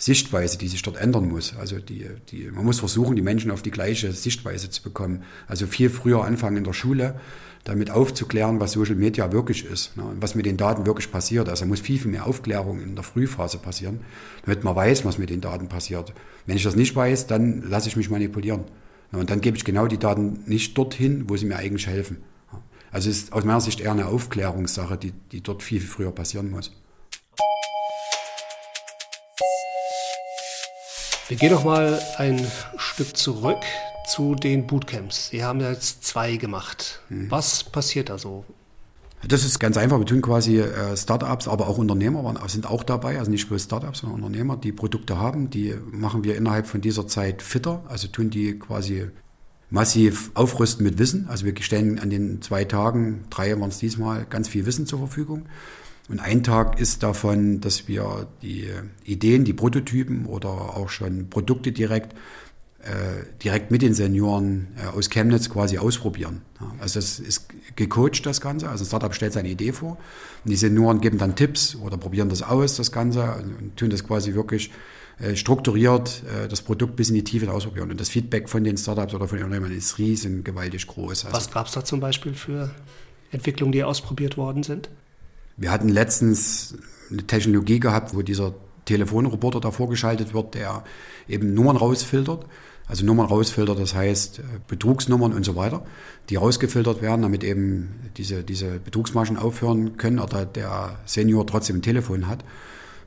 Sichtweise, 0.03 0.59
die 0.59 0.67
sich 0.67 0.83
dort 0.83 0.97
ändern 0.97 1.29
muss. 1.29 1.55
Also 1.57 1.79
die, 1.79 2.09
die, 2.29 2.51
man 2.51 2.65
muss 2.65 2.81
versuchen, 2.81 3.15
die 3.15 3.23
Menschen 3.23 3.53
auf 3.53 3.63
die 3.63 3.71
gleiche 3.71 4.11
Sichtweise 4.11 4.69
zu 4.69 4.83
bekommen. 4.83 5.23
Also 5.47 5.69
viel 5.69 5.91
früher 5.91 6.25
anfangen 6.25 6.57
in 6.57 6.65
der 6.65 6.73
Schule, 6.73 7.21
damit 7.63 7.93
aufzuklären, 7.93 8.59
was 8.59 8.73
Social 8.73 8.97
Media 8.97 9.31
wirklich 9.31 9.65
ist 9.65 9.97
ne, 9.97 10.03
und 10.03 10.21
was 10.21 10.35
mit 10.35 10.45
den 10.45 10.57
Daten 10.57 10.87
wirklich 10.87 11.13
passiert. 11.13 11.49
Also 11.49 11.67
muss 11.67 11.79
viel, 11.79 12.01
viel 12.01 12.11
mehr 12.11 12.27
Aufklärung 12.27 12.83
in 12.83 12.97
der 12.97 13.05
Frühphase 13.05 13.59
passieren, 13.59 14.01
damit 14.45 14.65
man 14.65 14.75
weiß, 14.75 15.05
was 15.05 15.19
mit 15.19 15.31
den 15.31 15.41
Daten 15.41 15.69
passiert. 15.69 16.13
Wenn 16.47 16.57
ich 16.57 16.65
das 16.65 16.75
nicht 16.75 16.97
weiß, 16.97 17.29
dann 17.29 17.63
lasse 17.71 17.87
ich 17.87 17.95
mich 17.95 18.11
manipulieren. 18.11 18.65
Ne, 19.13 19.21
und 19.21 19.31
dann 19.31 19.41
gebe 19.41 19.57
ich 19.57 19.65
genau 19.65 19.87
die 19.87 19.99
Daten 19.99 20.41
nicht 20.47 20.77
dorthin, 20.77 21.27
wo 21.29 21.37
sie 21.37 21.47
mir 21.47 21.59
eigentlich 21.59 21.87
helfen. 21.87 22.17
Also 22.91 23.09
es 23.09 23.19
ist 23.19 23.33
aus 23.33 23.45
meiner 23.45 23.61
Sicht 23.61 23.81
eher 23.81 23.93
eine 23.93 24.07
Aufklärungssache, 24.07 24.97
die, 24.97 25.13
die 25.31 25.43
dort 25.45 25.63
viel, 25.63 25.79
viel 25.79 25.89
früher 25.89 26.11
passieren 26.11 26.51
muss. 26.51 26.73
Wir 31.33 31.39
gehen 31.39 31.53
noch 31.53 31.65
mal 31.65 31.99
ein 32.19 32.47
Stück 32.77 33.17
zurück 33.17 33.63
zu 34.07 34.35
den 34.35 34.67
Bootcamps. 34.67 35.31
Sie 35.31 35.43
haben 35.43 35.61
jetzt 35.61 36.05
zwei 36.05 36.37
gemacht. 36.37 37.01
Mhm. 37.09 37.31
Was 37.31 37.65
passiert 37.65 38.11
da 38.11 38.19
so? 38.19 38.45
Das 39.27 39.43
ist 39.43 39.59
ganz 39.59 39.79
einfach. 39.79 39.99
Wir 39.99 40.05
tun 40.05 40.21
quasi 40.21 40.59
äh, 40.59 40.95
Startups, 40.95 41.49
aber 41.49 41.69
auch 41.69 41.79
Unternehmer 41.79 42.39
sind 42.49 42.67
auch 42.67 42.83
dabei. 42.83 43.19
Also 43.19 43.31
nicht 43.31 43.49
bloß 43.49 43.63
Startups, 43.63 44.01
sondern 44.01 44.23
Unternehmer, 44.23 44.59
die 44.59 44.73
Produkte 44.73 45.17
haben. 45.17 45.49
Die 45.49 45.75
machen 45.91 46.23
wir 46.23 46.37
innerhalb 46.37 46.67
von 46.67 46.83
dieser 46.83 47.07
Zeit 47.07 47.41
fitter. 47.41 47.83
Also 47.89 48.09
tun 48.09 48.29
die 48.29 48.59
quasi 48.59 49.09
massiv 49.71 50.33
aufrüsten 50.35 50.85
mit 50.85 50.99
Wissen. 50.99 51.29
Also 51.31 51.47
wir 51.47 51.55
stellen 51.63 51.99
an 51.99 52.11
den 52.11 52.43
zwei 52.43 52.67
Tagen, 52.67 53.25
drei 53.31 53.59
waren 53.59 53.71
es 53.71 53.79
diesmal, 53.79 54.27
ganz 54.29 54.49
viel 54.49 54.67
Wissen 54.67 54.85
zur 54.85 54.99
Verfügung. 54.99 55.47
Und 56.13 56.21
ein 56.21 56.43
Tag 56.43 56.79
ist 56.79 57.03
davon, 57.03 57.63
dass 57.63 57.89
wir 57.89 58.29
die 58.43 58.69
Ideen, 59.05 59.45
die 59.45 59.55
Prototypen 59.55 60.27
oder 60.27 60.51
auch 60.77 60.91
schon 60.91 61.31
Produkte 61.31 61.73
direkt 61.73 62.15
äh, 62.83 63.25
direkt 63.43 63.71
mit 63.71 63.81
den 63.81 63.95
Senioren 63.95 64.67
äh, 64.77 64.89
aus 64.89 65.09
Chemnitz 65.09 65.49
quasi 65.49 65.79
ausprobieren. 65.79 66.43
Also 66.81 66.99
das 66.99 67.21
ist 67.21 67.47
gecoacht, 67.77 68.27
das 68.27 68.41
Ganze. 68.41 68.69
Also 68.69 68.83
ein 68.83 68.89
Startup 68.89 69.15
stellt 69.15 69.33
seine 69.33 69.49
Idee 69.49 69.73
vor 69.73 69.99
und 70.45 70.51
die 70.51 70.57
Senioren 70.57 71.01
geben 71.01 71.17
dann 71.17 71.37
Tipps 71.37 71.77
oder 71.77 71.97
probieren 71.97 72.29
das 72.29 72.43
aus, 72.43 72.77
das 72.77 72.91
Ganze, 72.91 73.37
und, 73.37 73.77
tun 73.77 73.89
das 73.89 74.05
quasi 74.05 74.35
wirklich 74.35 74.73
äh, 75.21 75.37
strukturiert, 75.37 76.25
das 76.51 76.61
Produkt 76.61 76.97
bis 76.97 77.09
in 77.09 77.15
die 77.15 77.25
Tiefe 77.25 77.51
ausprobieren. 77.53 77.91
Und 77.91 78.01
das 78.01 78.09
Feedback 78.09 78.49
von 78.49 78.65
den 78.65 78.77
Startups 78.77 79.15
oder 79.15 79.29
von 79.29 79.39
den 79.39 79.47
Unternehmen 79.47 79.73
ist 79.75 79.99
riesen 79.99 80.43
gewaltig 80.43 80.89
groß. 80.89 81.27
Also 81.27 81.37
Was 81.37 81.51
gab 81.53 81.69
es 81.69 81.73
da 81.73 81.85
zum 81.85 82.01
Beispiel 82.01 82.35
für 82.35 82.75
Entwicklungen, 83.31 83.73
die 83.73 83.85
ausprobiert 83.85 84.37
worden 84.37 84.65
sind? 84.65 84.91
Wir 85.57 85.71
hatten 85.71 85.89
letztens 85.89 86.75
eine 87.11 87.27
Technologie 87.27 87.81
gehabt, 87.81 88.15
wo 88.15 88.23
dieser 88.23 88.55
Telefonroboter 88.85 89.61
da 89.61 89.71
vorgeschaltet 89.71 90.35
wird, 90.35 90.55
der 90.55 90.85
eben 91.29 91.55
Nummern 91.55 91.77
rausfiltert. 91.77 92.47
Also 92.89 93.07
Nummern 93.07 93.27
rausfiltert, 93.27 93.79
das 93.79 93.95
heißt 93.95 94.41
äh, 94.41 94.43
Betrugsnummern 94.67 95.33
und 95.33 95.45
so 95.45 95.55
weiter, 95.57 95.85
die 96.29 96.37
rausgefiltert 96.37 97.01
werden, 97.01 97.23
damit 97.23 97.45
eben 97.45 98.11
diese, 98.17 98.43
diese 98.43 98.81
Betrugsmaschen 98.81 99.37
aufhören 99.37 99.97
können 99.97 100.19
oder 100.19 100.45
der 100.45 100.99
Senior 101.07 101.47
trotzdem 101.47 101.77
ein 101.77 101.83
Telefon 101.83 102.27
hat. 102.27 102.45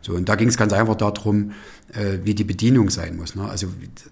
So, 0.02 0.14
und 0.14 0.30
da 0.30 0.36
ging 0.36 0.48
es 0.48 0.58
ganz 0.58 0.72
einfach 0.72 0.96
darum, 0.96 1.52
äh, 1.94 2.20
wie 2.24 2.36
die 2.36 2.44
Bedienung 2.44 2.90
sein 2.90 3.18
muss. 3.18 3.36
Ne? 3.36 3.44
Also 3.44 3.68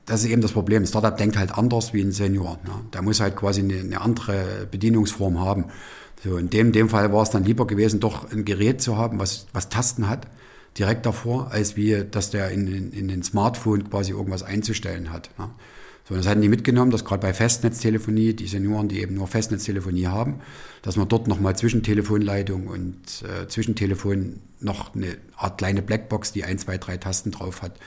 das 0.06 0.24
ist 0.24 0.32
eben 0.32 0.41
das 0.41 0.52
Problem. 0.52 0.86
Startup 0.86 1.15
denkt 1.15 1.38
halt 1.38 1.52
anders 1.52 1.93
wie 1.93 2.02
ein 2.02 2.12
Senior. 2.12 2.60
Ne? 2.65 2.72
Der 2.93 3.02
muss 3.02 3.19
halt 3.19 3.36
quasi 3.36 3.62
eine, 3.62 3.80
eine 3.80 4.02
andere 4.02 4.67
Bedienungsform 4.69 5.39
haben. 5.39 5.65
So, 6.24 6.38
in 6.38 6.50
dem, 6.50 6.72
dem 6.72 6.88
Fall 6.88 7.12
war 7.12 7.24
es 7.24 7.32
dann 7.32 7.44
lieber 7.44 7.68
gewesen, 7.68 8.00
doch 8.00 8.32
ein 8.32 8.46
Gerät 8.46 8.82
zu 8.82 8.98
haben, 8.98 9.20
was, 9.20 9.48
was 9.52 9.68
Tasten 9.68 10.08
hat, 10.08 10.28
direkt 10.78 11.06
davor, 11.06 11.52
als 11.52 11.76
wie, 11.76 12.06
dass 12.10 12.30
der 12.30 12.50
in, 12.52 12.68
in, 12.68 12.92
in 12.94 13.08
den 13.10 13.24
Smartphone 13.24 13.90
quasi 13.90 14.12
irgendwas 14.12 14.42
einzustellen 14.42 15.12
hat. 15.12 15.30
Ne? 15.38 15.50
So, 16.08 16.16
das 16.16 16.28
hatten 16.28 16.42
die 16.42 16.50
mitgenommen, 16.50 16.92
dass 16.92 17.06
gerade 17.06 17.22
bei 17.22 17.34
Festnetztelefonie, 17.34 18.34
die 18.34 18.48
Senioren, 18.48 18.88
die 18.88 19.02
eben 19.02 19.16
nur 19.16 19.28
Festnetztelefonie 19.28 20.08
haben, 20.08 20.40
dass 20.82 20.96
man 20.96 21.08
dort 21.08 21.28
nochmal 21.28 21.56
zwischen 21.58 21.84
Telefonleitung 21.84 22.68
und 22.68 23.24
äh, 23.24 23.48
zwischen 23.48 23.76
Telefon 23.76 24.40
noch 24.60 24.96
eine 24.96 25.18
Art 25.36 25.58
kleine 25.58 25.82
Blackbox, 25.82 26.32
die 26.32 26.44
ein, 26.44 26.58
zwei, 26.58 26.78
drei 26.78 26.98
Tasten 26.98 27.32
drauf 27.32 27.62
hat, 27.62 27.80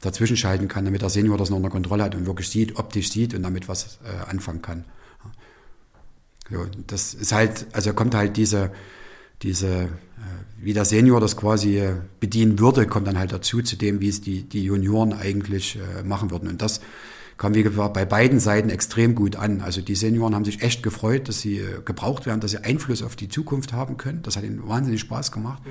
dazwischen 0.00 0.36
schalten 0.36 0.68
kann, 0.68 0.84
damit 0.84 1.02
der 1.02 1.10
Senior 1.10 1.38
das 1.38 1.50
noch 1.50 1.56
unter 1.58 1.70
Kontrolle 1.70 2.04
hat 2.04 2.14
und 2.14 2.26
wirklich 2.26 2.48
sieht, 2.48 2.78
optisch 2.78 3.10
sieht 3.10 3.34
und 3.34 3.42
damit 3.42 3.68
was 3.68 3.98
äh, 4.04 4.30
anfangen 4.30 4.62
kann. 4.62 4.84
Ja, 6.50 6.66
das 6.86 7.14
ist 7.14 7.32
halt, 7.32 7.66
also 7.72 7.92
kommt 7.94 8.14
halt 8.14 8.36
diese, 8.36 8.72
diese, 9.42 9.66
äh, 9.68 9.88
wie 10.58 10.72
der 10.72 10.84
Senior 10.84 11.20
das 11.20 11.36
quasi 11.36 11.78
äh, 11.78 11.94
bedienen 12.20 12.58
würde, 12.58 12.86
kommt 12.86 13.06
dann 13.06 13.18
halt 13.18 13.32
dazu 13.32 13.62
zu 13.62 13.76
dem, 13.76 14.00
wie 14.00 14.08
es 14.08 14.20
die, 14.20 14.42
die 14.42 14.64
Junioren 14.64 15.12
eigentlich 15.12 15.76
äh, 15.76 16.02
machen 16.02 16.30
würden. 16.30 16.48
Und 16.48 16.60
das 16.60 16.80
kam, 17.38 17.54
wie 17.54 17.62
gesagt, 17.62 17.94
bei 17.94 18.04
beiden 18.04 18.40
Seiten 18.40 18.70
extrem 18.70 19.14
gut 19.14 19.36
an. 19.36 19.60
Also 19.60 19.80
die 19.80 19.94
Senioren 19.94 20.34
haben 20.34 20.44
sich 20.44 20.62
echt 20.62 20.82
gefreut, 20.82 21.28
dass 21.28 21.40
sie 21.40 21.62
gebraucht 21.84 22.26
werden, 22.26 22.40
dass 22.40 22.52
sie 22.52 22.58
Einfluss 22.58 23.02
auf 23.02 23.16
die 23.16 23.28
Zukunft 23.28 23.72
haben 23.72 23.96
können. 23.96 24.22
Das 24.22 24.36
hat 24.36 24.44
ihnen 24.44 24.68
wahnsinnig 24.68 25.00
Spaß 25.00 25.32
gemacht. 25.32 25.62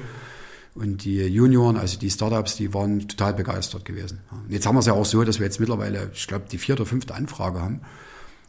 Und 0.74 1.04
die 1.04 1.18
Junioren, 1.18 1.78
also 1.78 2.00
die 2.00 2.10
Startups, 2.10 2.56
die 2.56 2.74
waren 2.74 3.08
total 3.08 3.34
begeistert 3.34 3.86
gewesen. 3.86 4.20
Und 4.32 4.52
jetzt 4.52 4.66
haben 4.66 4.76
wir 4.76 4.80
es 4.80 4.86
ja 4.86 4.94
auch 4.94 5.06
so, 5.06 5.24
dass 5.24 5.40
wir 5.40 5.46
jetzt 5.46 5.60
mittlerweile, 5.60 6.10
ich 6.14 6.28
glaube, 6.28 6.46
die 6.52 6.58
vierte 6.58 6.82
oder 6.82 6.90
fünfte 6.90 7.14
Anfrage 7.14 7.62
haben 7.62 7.82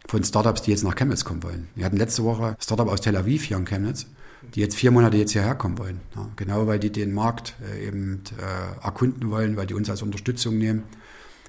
von 0.09 0.25
Startups, 0.25 0.63
die 0.63 0.71
jetzt 0.71 0.85
nach 0.85 0.95
Chemnitz 0.95 1.25
kommen 1.25 1.43
wollen. 1.43 1.69
Wir 1.75 1.85
hatten 1.85 1.97
letzte 1.97 2.25
Woche 2.25 2.57
Startup 2.61 2.89
aus 2.89 3.01
Tel 3.01 3.17
Aviv 3.17 3.45
hier 3.45 3.57
in 3.57 3.65
Chemnitz 3.65 4.07
die 4.55 4.61
jetzt 4.61 4.77
vier 4.77 4.91
Monate 4.91 5.17
jetzt 5.17 5.33
hierher 5.33 5.55
kommen 5.55 5.79
wollen. 5.79 6.01
Ja, 6.15 6.29
genau 6.37 6.67
weil 6.67 6.79
die 6.79 6.91
den 6.91 7.15
Markt 7.15 7.55
äh, 7.75 7.87
eben 7.87 8.23
äh, 8.39 8.85
erkunden 8.85 9.31
wollen, 9.31 9.57
weil 9.57 9.67
die 9.67 9.75
uns 9.75 9.89
als 9.89 10.03
Unterstützung 10.03 10.59
nehmen. 10.59 10.85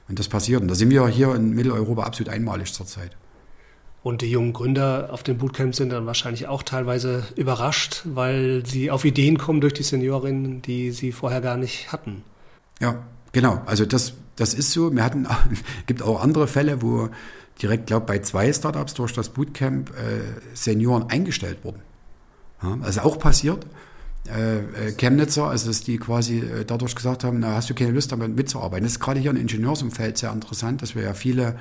Und 0.07 0.19
das 0.19 0.27
passiert. 0.27 0.61
Und 0.61 0.67
da 0.67 0.75
sind 0.75 0.89
wir 0.89 1.07
hier 1.07 1.33
in 1.33 1.51
Mitteleuropa 1.51 2.03
absolut 2.03 2.31
einmalig 2.31 2.73
zurzeit. 2.73 3.15
Und 4.03 4.21
die 4.21 4.29
jungen 4.29 4.51
Gründer 4.51 5.09
auf 5.11 5.23
dem 5.23 5.37
Bootcamp 5.37 5.73
sind 5.73 5.91
dann 5.91 6.05
wahrscheinlich 6.05 6.47
auch 6.47 6.61
teilweise 6.61 7.23
überrascht, 7.37 8.01
weil 8.03 8.65
sie 8.65 8.91
auf 8.91 9.05
Ideen 9.05 9.37
kommen 9.37 9.61
durch 9.61 9.73
die 9.73 9.83
Seniorinnen, 9.83 10.61
die 10.61 10.91
sie 10.91 11.13
vorher 11.13 11.39
gar 11.39 11.55
nicht 11.55 11.93
hatten. 11.93 12.23
Ja, 12.81 13.01
genau. 13.33 13.61
Also 13.65 13.85
das, 13.85 14.13
das 14.37 14.53
ist 14.53 14.71
so. 14.71 14.95
Wir 14.95 15.03
hatten, 15.03 15.27
gibt 15.87 16.01
auch 16.01 16.21
andere 16.21 16.47
Fälle, 16.47 16.81
wo 16.81 17.09
direkt, 17.61 17.87
glaube 17.87 18.05
bei 18.05 18.19
zwei 18.19 18.51
Startups 18.51 18.93
durch 18.93 19.11
das 19.13 19.29
Bootcamp 19.29 19.89
äh, 19.89 20.55
Senioren 20.55 21.09
eingestellt 21.09 21.59
wurden. 21.63 21.81
Ja, 22.61 22.77
also 22.81 23.01
auch 23.01 23.19
passiert. 23.19 23.65
Äh, 24.29 24.59
äh, 24.59 24.91
Chemnitzer, 24.93 25.47
also 25.47 25.67
dass 25.67 25.81
die 25.81 25.97
quasi 25.97 26.39
äh, 26.39 26.63
dadurch 26.63 26.95
gesagt 26.95 27.25
haben, 27.25 27.39
na, 27.39 27.55
hast 27.55 27.69
du 27.69 27.73
keine 27.73 27.91
Lust 27.91 28.11
damit 28.13 28.35
mitzuarbeiten. 28.35 28.85
Das 28.85 28.93
ist 28.93 28.99
gerade 29.01 29.19
hier 29.19 29.31
im 29.31 29.37
Ingenieursumfeld 29.37 30.17
sehr 30.17 30.31
interessant, 30.31 30.81
dass 30.81 30.95
wir 30.95 31.03
ja 31.03 31.13
viele, 31.13 31.59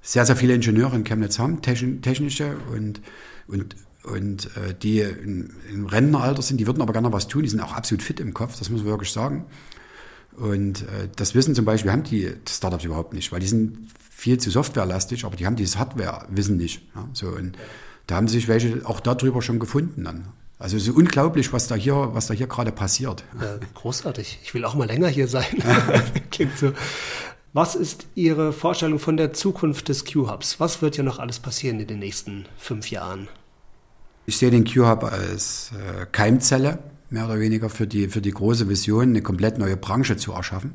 sehr, 0.00 0.24
sehr 0.24 0.36
viele 0.36 0.54
Ingenieure 0.54 0.96
in 0.96 1.04
Chemnitz 1.04 1.38
haben, 1.38 1.60
technische 1.60 2.56
und, 2.72 3.02
und, 3.46 3.76
und 4.04 4.46
äh, 4.56 4.74
die 4.80 5.00
im 5.00 5.86
Rentenalter 5.86 6.40
sind, 6.40 6.58
die 6.58 6.66
würden 6.66 6.80
aber 6.80 6.94
gerne 6.94 7.12
was 7.12 7.28
tun, 7.28 7.42
die 7.42 7.50
sind 7.50 7.60
auch 7.60 7.74
absolut 7.74 8.02
fit 8.02 8.20
im 8.20 8.32
Kopf, 8.32 8.58
das 8.58 8.70
muss 8.70 8.80
man 8.80 8.92
wirklich 8.92 9.12
sagen. 9.12 9.44
Und 10.36 10.82
äh, 10.82 11.08
das 11.16 11.34
wissen 11.34 11.54
zum 11.54 11.64
Beispiel, 11.64 11.90
haben 11.90 12.02
die 12.02 12.32
Startups 12.48 12.84
überhaupt 12.84 13.14
nicht, 13.14 13.32
weil 13.32 13.40
die 13.40 13.46
sind 13.46 13.88
viel 14.10 14.38
zu 14.38 14.50
softwarelastig, 14.50 15.24
aber 15.24 15.36
die 15.36 15.46
haben 15.46 15.56
dieses 15.56 15.78
Hardware-Wissen 15.78 16.56
nicht. 16.56 16.82
Ja, 16.94 17.08
so, 17.12 17.28
und 17.28 17.56
da 18.06 18.16
haben 18.16 18.28
sich 18.28 18.48
welche 18.48 18.80
auch 18.84 19.00
darüber 19.00 19.42
schon 19.42 19.58
gefunden 19.58 20.04
dann. 20.04 20.28
Also 20.58 20.76
es 20.76 20.84
ist 20.84 20.94
unglaublich, 20.94 21.52
was 21.52 21.68
da 21.68 21.74
hier, 21.74 22.10
was 22.12 22.28
da 22.28 22.34
hier 22.34 22.46
gerade 22.46 22.72
passiert. 22.72 23.24
Ja, 23.40 23.58
großartig. 23.74 24.38
Ich 24.42 24.54
will 24.54 24.64
auch 24.64 24.74
mal 24.74 24.86
länger 24.86 25.08
hier 25.08 25.28
sein. 25.28 25.44
Klingt 26.30 26.56
so. 26.56 26.72
Was 27.52 27.74
ist 27.74 28.06
Ihre 28.14 28.52
Vorstellung 28.52 28.98
von 28.98 29.16
der 29.16 29.32
Zukunft 29.32 29.88
des 29.88 30.04
Q-Hubs? 30.04 30.60
Was 30.60 30.82
wird 30.82 30.96
ja 30.96 31.02
noch 31.02 31.18
alles 31.18 31.40
passieren 31.40 31.80
in 31.80 31.86
den 31.86 31.98
nächsten 31.98 32.46
fünf 32.58 32.90
Jahren? 32.90 33.28
Ich 34.24 34.38
sehe 34.38 34.50
den 34.50 34.64
Q-Hub 34.64 35.04
als 35.04 35.72
äh, 35.72 36.06
Keimzelle, 36.10 36.78
mehr 37.10 37.26
oder 37.26 37.38
weniger, 37.40 37.68
für 37.68 37.86
die, 37.86 38.08
für 38.08 38.20
die 38.20 38.32
große 38.32 38.68
Vision, 38.68 39.10
eine 39.10 39.22
komplett 39.22 39.58
neue 39.58 39.76
Branche 39.76 40.16
zu 40.16 40.32
erschaffen. 40.32 40.74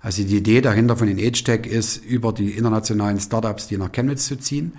Also 0.00 0.24
die 0.24 0.36
Idee 0.36 0.60
dahinter 0.60 0.96
von 0.96 1.06
den 1.06 1.18
Age-Tech 1.18 1.66
ist, 1.66 2.04
über 2.04 2.32
die 2.32 2.50
internationalen 2.52 3.20
Startups 3.20 3.68
die 3.68 3.78
nach 3.78 3.92
Chemnitz 3.92 4.26
zu 4.26 4.36
ziehen 4.36 4.72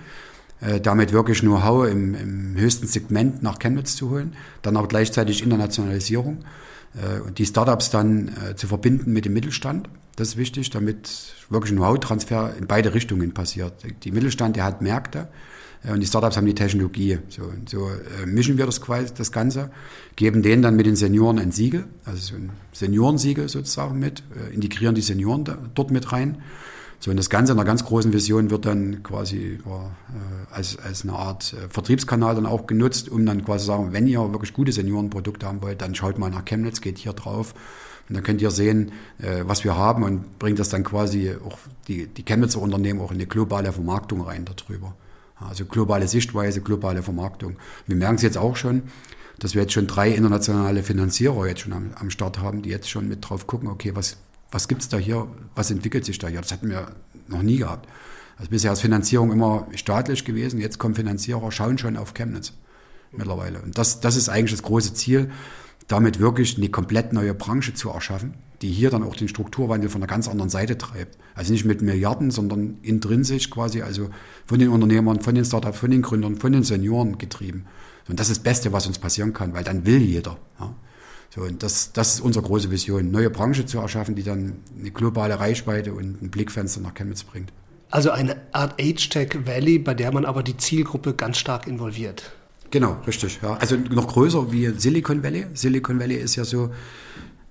äh, 0.64 0.80
damit 0.80 1.12
wirklich 1.12 1.42
Know-how 1.42 1.88
im, 1.88 2.16
im, 2.16 2.56
höchsten 2.56 2.88
Segment 2.88 3.44
nach 3.44 3.60
Chemnitz 3.60 3.96
zu 3.96 4.10
holen, 4.10 4.34
dann 4.62 4.78
aber 4.78 4.88
gleichzeitig 4.88 5.44
Internationalisierung 5.44 6.38
und 7.26 7.38
die 7.38 7.46
Startups 7.46 7.90
dann 7.90 8.30
äh, 8.30 8.56
zu 8.56 8.68
verbinden 8.68 9.14
mit 9.14 9.26
dem 9.26 9.34
Mittelstand. 9.34 9.90
Das 10.16 10.30
ist 10.30 10.38
wichtig, 10.38 10.70
damit 10.70 11.10
wirklich 11.50 11.74
Know-how-Transfer 11.74 12.56
in 12.58 12.68
beide 12.68 12.94
Richtungen 12.94 13.34
passiert. 13.34 13.74
Die 14.04 14.12
Mittelstand, 14.12 14.56
der 14.56 14.64
hat 14.64 14.82
Märkte, 14.82 15.28
und 15.92 16.00
die 16.00 16.08
Startups 16.08 16.38
haben 16.38 16.46
die 16.46 16.56
Technologie. 16.56 17.20
So, 17.28 17.52
so 17.66 17.90
äh, 17.90 18.26
mischen 18.26 18.58
wir 18.58 18.66
das, 18.66 18.80
das 19.16 19.32
Ganze, 19.32 19.70
geben 20.16 20.42
denen 20.42 20.62
dann 20.62 20.76
mit 20.76 20.86
den 20.86 20.96
Senioren 20.96 21.40
ein 21.40 21.52
Siegel, 21.52 21.86
also 22.06 22.20
so 22.20 22.36
ein 22.36 22.52
Seniorensiegel 22.72 23.50
sozusagen 23.50 24.00
mit, 24.00 24.24
äh, 24.36 24.54
integrieren 24.54 24.96
die 24.96 25.02
Senioren 25.02 25.44
da, 25.44 25.58
dort 25.74 25.92
mit 25.92 26.12
rein 26.14 26.38
so, 27.04 27.12
und 27.12 27.18
das 27.18 27.30
Ganze 27.30 27.52
in 27.52 27.60
einer 27.60 27.66
ganz 27.66 27.84
großen 27.84 28.14
Vision 28.14 28.50
wird 28.50 28.66
dann 28.66 29.04
quasi 29.04 29.60
äh, 29.66 30.54
als, 30.54 30.78
als 30.80 31.04
eine 31.04 31.12
Art 31.12 31.52
äh, 31.52 31.68
Vertriebskanal 31.68 32.34
dann 32.34 32.46
auch 32.46 32.66
genutzt, 32.66 33.10
um 33.10 33.26
dann 33.26 33.44
quasi 33.44 33.66
zu 33.66 33.68
sagen, 33.68 33.92
wenn 33.92 34.08
ihr 34.08 34.22
wirklich 34.32 34.54
gute 34.54 34.72
Seniorenprodukte 34.72 35.46
haben 35.46 35.62
wollt, 35.62 35.82
dann 35.82 35.96
schaut 35.96 36.18
mal 36.18 36.30
nach 36.30 36.46
Chemnitz, 36.46 36.80
geht 36.80 36.98
hier 36.98 37.12
drauf. 37.12 37.56
Und 38.08 38.16
dann 38.16 38.24
könnt 38.24 38.42
ihr 38.42 38.52
sehen, 38.52 38.94
äh, 39.20 39.44
was 39.44 39.66
wir 39.66 39.76
haben 39.76 40.04
und 40.04 40.40
bringt 40.40 40.60
das 40.60 40.70
dann 40.70 40.86
quasi 40.86 41.36
auch 41.46 41.58
die, 41.90 42.08
die 42.08 42.24
Chemnitzer 42.24 42.62
Unternehmen 42.62 43.02
auch 43.02 43.12
in 43.12 43.18
eine 43.18 43.28
globale 43.28 43.74
Vermarktung 43.74 44.22
rein 44.22 44.46
darüber. 44.46 44.96
Also 45.42 45.66
globale 45.66 46.08
Sichtweise, 46.08 46.62
globale 46.62 47.04
Vermarktung. 47.04 47.58
Wir 47.86 47.98
merken 47.98 48.16
es 48.16 48.22
jetzt 48.22 48.38
auch 48.38 48.56
schon, 48.56 48.84
dass 49.40 49.56
wir 49.56 49.64
jetzt 49.64 49.74
schon 49.74 49.88
drei 49.88 50.10
internationale 50.12 50.84
Finanzierer 50.84 51.48
jetzt 51.48 51.60
schon 51.60 51.74
am, 51.74 51.92
am 52.00 52.10
Start 52.10 52.40
haben, 52.40 52.62
die 52.62 52.70
jetzt 52.70 52.90
schon 52.90 53.10
mit 53.10 53.30
drauf 53.30 53.46
gucken, 53.46 53.68
okay, 53.68 53.92
was, 53.94 54.16
was 54.54 54.68
gibt 54.68 54.82
es 54.82 54.90
da 54.90 54.98
hier, 54.98 55.28
was 55.56 55.72
entwickelt 55.72 56.06
sich 56.06 56.20
da 56.20 56.28
hier. 56.28 56.42
Das 56.42 56.52
hatten 56.52 56.70
wir 56.70 56.92
noch 57.28 57.42
nie 57.42 57.58
gehabt. 57.58 57.90
Also 58.38 58.50
bisher 58.50 58.72
ist 58.72 58.82
Finanzierung 58.82 59.32
immer 59.32 59.68
staatlich 59.76 60.26
gewesen, 60.26 60.60
jetzt 60.60 60.78
kommen 60.80 60.96
Finanzierer, 60.96 61.52
schauen 61.52 61.78
schon 61.78 61.98
auf 61.98 62.14
Chemnitz 62.14 62.54
mittlerweile. 63.12 63.62
Und 63.62 63.78
das, 63.78 64.00
das 64.00 64.16
ist 64.16 64.30
eigentlich 64.30 64.52
das 64.52 64.64
große 64.64 64.94
Ziel, 64.94 65.32
damit 65.88 66.20
wirklich 66.20 66.58
eine 66.58 66.70
komplett 66.70 67.14
neue 67.14 67.34
Branche 67.34 67.74
zu 67.74 67.90
erschaffen, 67.90 68.36
die 68.62 68.70
hier 68.70 68.90
dann 68.90 69.04
auch 69.04 69.16
den 69.16 69.28
Strukturwandel 69.28 69.90
von 69.90 70.02
einer 70.02 70.08
ganz 70.08 70.28
anderen 70.28 70.50
Seite 70.50 70.78
treibt. 70.78 71.18
Also 71.36 71.52
nicht 71.52 71.66
mit 71.66 71.82
Milliarden, 71.82 72.32
sondern 72.32 72.78
intrinsisch 72.82 73.50
quasi, 73.50 73.82
also 73.82 74.10
von 74.46 74.60
den 74.60 74.70
Unternehmern, 74.70 75.22
von 75.22 75.36
den 75.36 75.46
Startups, 75.46 75.80
von 75.80 75.92
den 75.92 76.02
Gründern, 76.02 76.38
von 76.38 76.52
den 76.52 76.64
Senioren 76.64 77.18
getrieben. 77.18 77.66
Und 78.08 78.20
das 78.20 78.30
ist 78.30 78.38
das 78.38 78.44
Beste, 78.44 78.74
was 78.74 78.88
uns 78.88 79.00
passieren 79.00 79.34
kann, 79.34 79.54
weil 79.54 79.64
dann 79.64 79.86
will 79.86 80.02
jeder. 80.02 80.38
Ja. 80.60 80.76
So, 81.34 81.42
und 81.42 81.64
das, 81.64 81.94
das 81.94 82.16
ist 82.16 82.20
unsere 82.22 82.46
große 82.46 82.70
Vision, 82.70 83.10
neue 83.10 83.32
Branche 83.32 83.66
zu 83.66 83.80
erschaffen, 83.80 84.14
die 84.14 84.22
dann 84.22 84.58
eine 84.78 84.92
globale 84.92 85.40
Reichweite 85.40 85.92
und 85.94 86.22
ein 86.22 86.30
Blickfenster 86.30 86.80
nach 86.80 86.94
Chemnitz 86.94 87.24
bringt. 87.24 87.52
Also 87.90 88.12
eine 88.12 88.36
Art 88.52 88.80
Age-Tech 88.80 89.40
Valley, 89.44 89.80
bei 89.80 89.96
der 89.96 90.12
man 90.14 90.26
aber 90.26 90.44
die 90.44 90.58
Zielgruppe 90.58 91.16
ganz 91.16 91.38
stark 91.38 91.66
involviert. 91.66 92.32
Genau, 92.70 92.98
richtig. 93.08 93.40
Ja. 93.42 93.56
Also 93.56 93.78
noch 93.78 94.08
größer 94.10 94.52
wie 94.52 94.74
Silicon 94.78 95.24
Valley. 95.24 95.48
Silicon 95.56 96.00
Valley 96.00 96.18
ist 96.18 96.36
ja 96.36 96.46
so, 96.46 96.70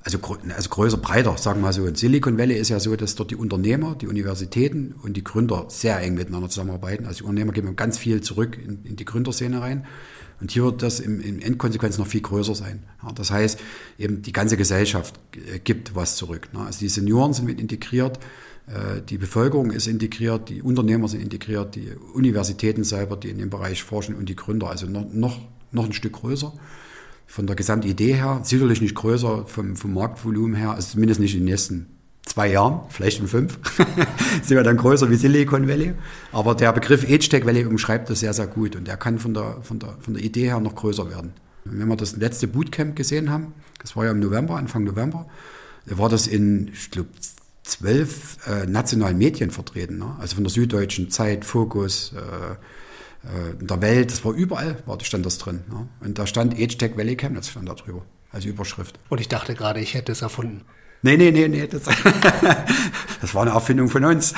also, 0.04 0.18
also 0.56 0.68
größer, 0.68 0.96
breiter, 0.96 1.36
sagen 1.38 1.60
wir 1.60 1.66
mal 1.66 1.72
so. 1.72 1.82
Und 1.82 1.96
Silicon 1.96 2.38
Valley 2.38 2.56
ist 2.56 2.70
ja 2.70 2.80
so, 2.80 2.96
dass 2.96 3.14
dort 3.14 3.30
die 3.30 3.36
Unternehmer, 3.36 3.94
die 3.94 4.08
Universitäten 4.08 4.94
und 5.02 5.16
die 5.16 5.24
Gründer 5.24 5.66
sehr 5.68 6.00
eng 6.00 6.14
miteinander 6.14 6.48
zusammenarbeiten. 6.48 7.06
Also 7.06 7.18
die 7.18 7.24
Unternehmer 7.24 7.52
geben 7.52 7.76
ganz 7.76 7.98
viel 7.98 8.20
zurück 8.20 8.58
in, 8.58 8.84
in 8.84 8.96
die 8.96 9.04
Gründerszene 9.04 9.60
rein. 9.60 9.86
Und 10.40 10.50
hier 10.50 10.64
wird 10.64 10.82
das 10.82 10.98
im, 10.98 11.20
im 11.20 11.40
Endkonsequenz 11.40 11.98
noch 11.98 12.08
viel 12.08 12.20
größer 12.20 12.56
sein. 12.56 12.82
Ja, 13.02 13.12
das 13.12 13.30
heißt, 13.30 13.60
eben 13.96 14.22
die 14.22 14.32
ganze 14.32 14.56
Gesellschaft 14.56 15.14
äh, 15.36 15.60
gibt 15.60 15.94
was 15.94 16.16
zurück. 16.16 16.48
Ne? 16.52 16.60
Also 16.60 16.80
die 16.80 16.88
Senioren 16.88 17.32
sind 17.32 17.44
mit 17.44 17.60
integriert, 17.60 18.18
äh, 18.66 19.02
die 19.08 19.18
Bevölkerung 19.18 19.70
ist 19.70 19.86
integriert, 19.86 20.48
die 20.48 20.60
Unternehmer 20.60 21.06
sind 21.06 21.20
integriert, 21.20 21.76
die 21.76 21.92
Universitäten 22.14 22.82
selber, 22.82 23.16
die 23.16 23.30
in 23.30 23.38
dem 23.38 23.50
Bereich 23.50 23.84
forschen 23.84 24.16
und 24.16 24.28
die 24.28 24.34
Gründer, 24.34 24.68
also 24.68 24.86
noch, 24.86 25.06
noch, 25.12 25.38
noch 25.70 25.84
ein 25.84 25.92
Stück 25.92 26.14
größer. 26.14 26.52
Von 27.26 27.46
der 27.46 27.56
Gesamtidee 27.56 28.14
her, 28.14 28.40
sicherlich 28.42 28.80
nicht 28.80 28.94
größer 28.94 29.46
vom, 29.46 29.76
vom 29.76 29.94
Marktvolumen 29.94 30.54
her, 30.54 30.72
also 30.72 30.92
zumindest 30.92 31.20
nicht 31.20 31.34
in 31.34 31.40
den 31.40 31.46
nächsten 31.46 31.86
zwei 32.24 32.50
Jahren, 32.50 32.80
vielleicht 32.88 33.20
in 33.20 33.28
fünf, 33.28 33.58
sind 34.42 34.56
wir 34.56 34.62
dann 34.62 34.76
größer 34.76 35.10
wie 35.10 35.16
Silicon 35.16 35.68
Valley. 35.68 35.94
Aber 36.32 36.54
der 36.54 36.72
Begriff 36.72 37.04
Age 37.08 37.28
Tech 37.28 37.46
Valley 37.46 37.64
umschreibt 37.64 38.10
das 38.10 38.20
sehr, 38.20 38.32
sehr 38.32 38.46
gut 38.46 38.76
und 38.76 38.86
der 38.86 38.96
kann 38.96 39.18
von 39.18 39.34
der, 39.34 39.58
von 39.62 39.78
der, 39.78 39.96
von 40.00 40.14
der 40.14 40.22
Idee 40.22 40.44
her 40.44 40.60
noch 40.60 40.74
größer 40.74 41.10
werden. 41.10 41.32
Wenn 41.64 41.88
wir 41.88 41.96
das 41.96 42.16
letzte 42.16 42.48
Bootcamp 42.48 42.96
gesehen 42.96 43.30
haben, 43.30 43.54
das 43.80 43.96
war 43.96 44.04
ja 44.04 44.10
im 44.10 44.20
November, 44.20 44.56
Anfang 44.56 44.84
November, 44.84 45.26
war 45.86 46.08
das 46.08 46.26
in, 46.26 46.68
ich 46.72 46.90
glaube, 46.90 47.08
zwölf 47.62 48.38
äh, 48.46 48.66
nationalen 48.66 49.18
Medien 49.18 49.50
vertreten. 49.50 49.98
Ne? 49.98 50.16
Also 50.18 50.34
von 50.34 50.44
der 50.44 50.50
Süddeutschen 50.50 51.10
Zeit, 51.10 51.44
Fokus, 51.44 52.12
äh, 52.16 52.56
in 53.58 53.66
der 53.66 53.80
Welt, 53.80 54.10
das 54.10 54.24
war 54.24 54.32
überall, 54.32 54.76
war, 54.86 54.98
stand 55.00 55.24
das 55.24 55.38
drin. 55.38 55.60
Ne? 55.68 55.88
Und 56.00 56.18
da 56.18 56.26
stand 56.26 56.54
Age 56.54 56.76
Tech 56.76 56.96
Valley 56.96 57.16
Chemnitz 57.16 57.48
stand 57.48 57.68
da 57.68 57.74
drüber, 57.74 58.02
als 58.32 58.44
Überschrift. 58.44 58.98
Und 59.08 59.20
ich 59.20 59.28
dachte 59.28 59.54
gerade, 59.54 59.80
ich 59.80 59.94
hätte 59.94 60.12
es 60.12 60.22
erfunden. 60.22 60.62
Nee, 61.02 61.16
nee, 61.16 61.32
nee, 61.32 61.48
nee. 61.48 61.66
Das, 61.66 61.82
das 63.20 63.34
war 63.34 63.42
eine 63.42 63.50
Erfindung 63.50 63.88
von 63.88 64.04
uns. 64.04 64.34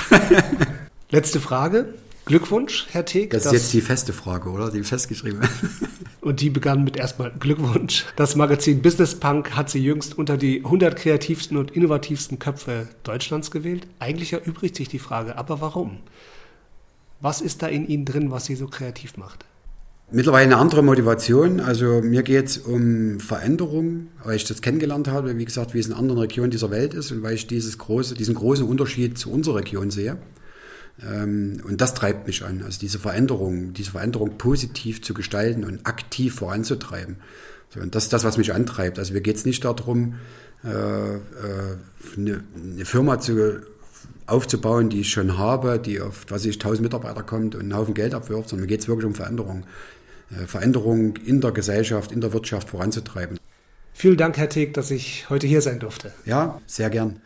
Letzte 1.10 1.40
Frage. 1.40 1.94
Glückwunsch, 2.24 2.86
Herr 2.90 3.04
Teek. 3.04 3.30
Das 3.30 3.44
ist 3.44 3.52
jetzt 3.52 3.72
die 3.74 3.82
feste 3.82 4.14
Frage, 4.14 4.48
oder? 4.48 4.70
Die 4.70 4.82
festgeschrieben. 4.82 5.46
Und 6.22 6.40
die 6.40 6.48
begann 6.48 6.82
mit 6.82 6.96
erstmal 6.96 7.30
Glückwunsch. 7.38 8.06
Das 8.16 8.34
Magazin 8.34 8.80
Business 8.80 9.14
Punk 9.14 9.54
hat 9.54 9.68
sie 9.68 9.80
jüngst 9.80 10.16
unter 10.16 10.38
die 10.38 10.64
100 10.64 10.96
kreativsten 10.96 11.58
und 11.58 11.72
innovativsten 11.72 12.38
Köpfe 12.38 12.88
Deutschlands 13.02 13.50
gewählt. 13.50 13.86
Eigentlich 13.98 14.32
erübrigt 14.32 14.74
sich 14.74 14.88
die 14.88 14.98
Frage, 14.98 15.36
aber 15.36 15.60
warum? 15.60 15.98
Was 17.24 17.40
ist 17.40 17.62
da 17.62 17.68
in 17.68 17.88
Ihnen 17.88 18.04
drin, 18.04 18.30
was 18.30 18.44
Sie 18.44 18.54
so 18.54 18.66
kreativ 18.66 19.16
macht? 19.16 19.46
Mittlerweile 20.10 20.44
eine 20.44 20.58
andere 20.58 20.82
Motivation. 20.82 21.58
Also 21.58 22.02
mir 22.02 22.22
geht 22.22 22.48
es 22.48 22.58
um 22.58 23.18
Veränderung, 23.18 24.08
weil 24.22 24.36
ich 24.36 24.44
das 24.44 24.60
kennengelernt 24.60 25.08
habe, 25.08 25.38
wie 25.38 25.44
gesagt, 25.46 25.72
wie 25.72 25.78
es 25.78 25.86
in 25.86 25.94
anderen 25.94 26.20
Regionen 26.20 26.50
dieser 26.50 26.70
Welt 26.70 26.92
ist 26.92 27.12
und 27.12 27.22
weil 27.22 27.32
ich 27.32 27.46
dieses 27.46 27.78
große, 27.78 28.12
diesen 28.12 28.34
großen 28.34 28.66
Unterschied 28.66 29.16
zu 29.16 29.32
unserer 29.32 29.56
Region 29.56 29.90
sehe. 29.90 30.18
Ähm, 31.02 31.62
und 31.66 31.80
das 31.80 31.94
treibt 31.94 32.26
mich 32.26 32.44
an, 32.44 32.62
also 32.62 32.78
diese 32.78 32.98
Veränderung, 32.98 33.72
diese 33.72 33.92
Veränderung 33.92 34.36
positiv 34.36 35.00
zu 35.00 35.14
gestalten 35.14 35.64
und 35.64 35.86
aktiv 35.86 36.34
voranzutreiben. 36.34 37.16
Und 37.80 37.94
das 37.94 38.04
ist 38.04 38.12
das, 38.12 38.24
was 38.24 38.36
mich 38.36 38.52
antreibt. 38.52 38.98
Also 38.98 39.14
mir 39.14 39.22
geht 39.22 39.36
es 39.36 39.46
nicht 39.46 39.64
darum, 39.64 40.16
äh, 40.62 40.68
äh, 40.68 41.20
eine 42.18 42.84
Firma 42.84 43.18
zu 43.18 43.62
aufzubauen, 44.26 44.88
die 44.88 45.00
ich 45.00 45.10
schon 45.10 45.38
habe, 45.38 45.78
die 45.78 46.00
auf, 46.00 46.26
was 46.28 46.44
ich, 46.44 46.56
1000 46.56 46.82
Mitarbeiter 46.82 47.22
kommt 47.22 47.54
und 47.54 47.62
einen 47.62 47.76
Haufen 47.76 47.94
Geld 47.94 48.14
abwirft, 48.14 48.48
sondern 48.48 48.62
mir 48.62 48.68
geht 48.68 48.80
es 48.80 48.88
wirklich 48.88 49.06
um 49.06 49.14
Veränderung. 49.14 49.64
Äh, 50.30 50.46
Veränderung 50.46 51.16
in 51.18 51.40
der 51.40 51.52
Gesellschaft, 51.52 52.12
in 52.12 52.20
der 52.20 52.32
Wirtschaft 52.32 52.70
voranzutreiben. 52.70 53.38
Vielen 53.92 54.16
Dank, 54.16 54.36
Herr 54.36 54.48
Teeg, 54.48 54.74
dass 54.74 54.90
ich 54.90 55.30
heute 55.30 55.46
hier 55.46 55.62
sein 55.62 55.78
durfte. 55.78 56.12
Ja, 56.24 56.60
sehr 56.66 56.90
gern. 56.90 57.20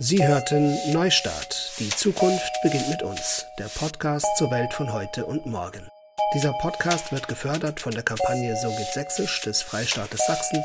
Sie 0.00 0.26
hörten 0.26 0.76
Neustart. 0.92 1.72
Die 1.78 1.88
Zukunft 1.90 2.52
beginnt 2.62 2.88
mit 2.88 3.02
uns. 3.02 3.44
Der 3.58 3.66
Podcast 3.66 4.26
zur 4.36 4.50
Welt 4.50 4.72
von 4.72 4.92
heute 4.92 5.26
und 5.26 5.46
morgen. 5.46 5.82
Dieser 6.34 6.52
Podcast 6.52 7.10
wird 7.10 7.26
gefördert 7.26 7.80
von 7.80 7.92
der 7.92 8.02
Kampagne 8.02 8.54
So 8.60 8.68
geht 8.76 8.92
Sächsisch 8.92 9.40
des 9.40 9.62
Freistaates 9.62 10.26
Sachsen. 10.26 10.62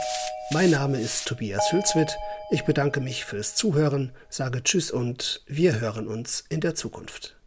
Mein 0.51 0.71
Name 0.71 0.99
ist 0.99 1.25
Tobias 1.25 1.71
Hülswit. 1.71 2.17
Ich 2.51 2.65
bedanke 2.65 2.99
mich 2.99 3.23
fürs 3.23 3.55
Zuhören, 3.55 4.11
sage 4.27 4.61
Tschüss 4.61 4.91
und 4.91 5.41
wir 5.47 5.79
hören 5.79 6.09
uns 6.09 6.43
in 6.49 6.59
der 6.59 6.75
Zukunft. 6.75 7.37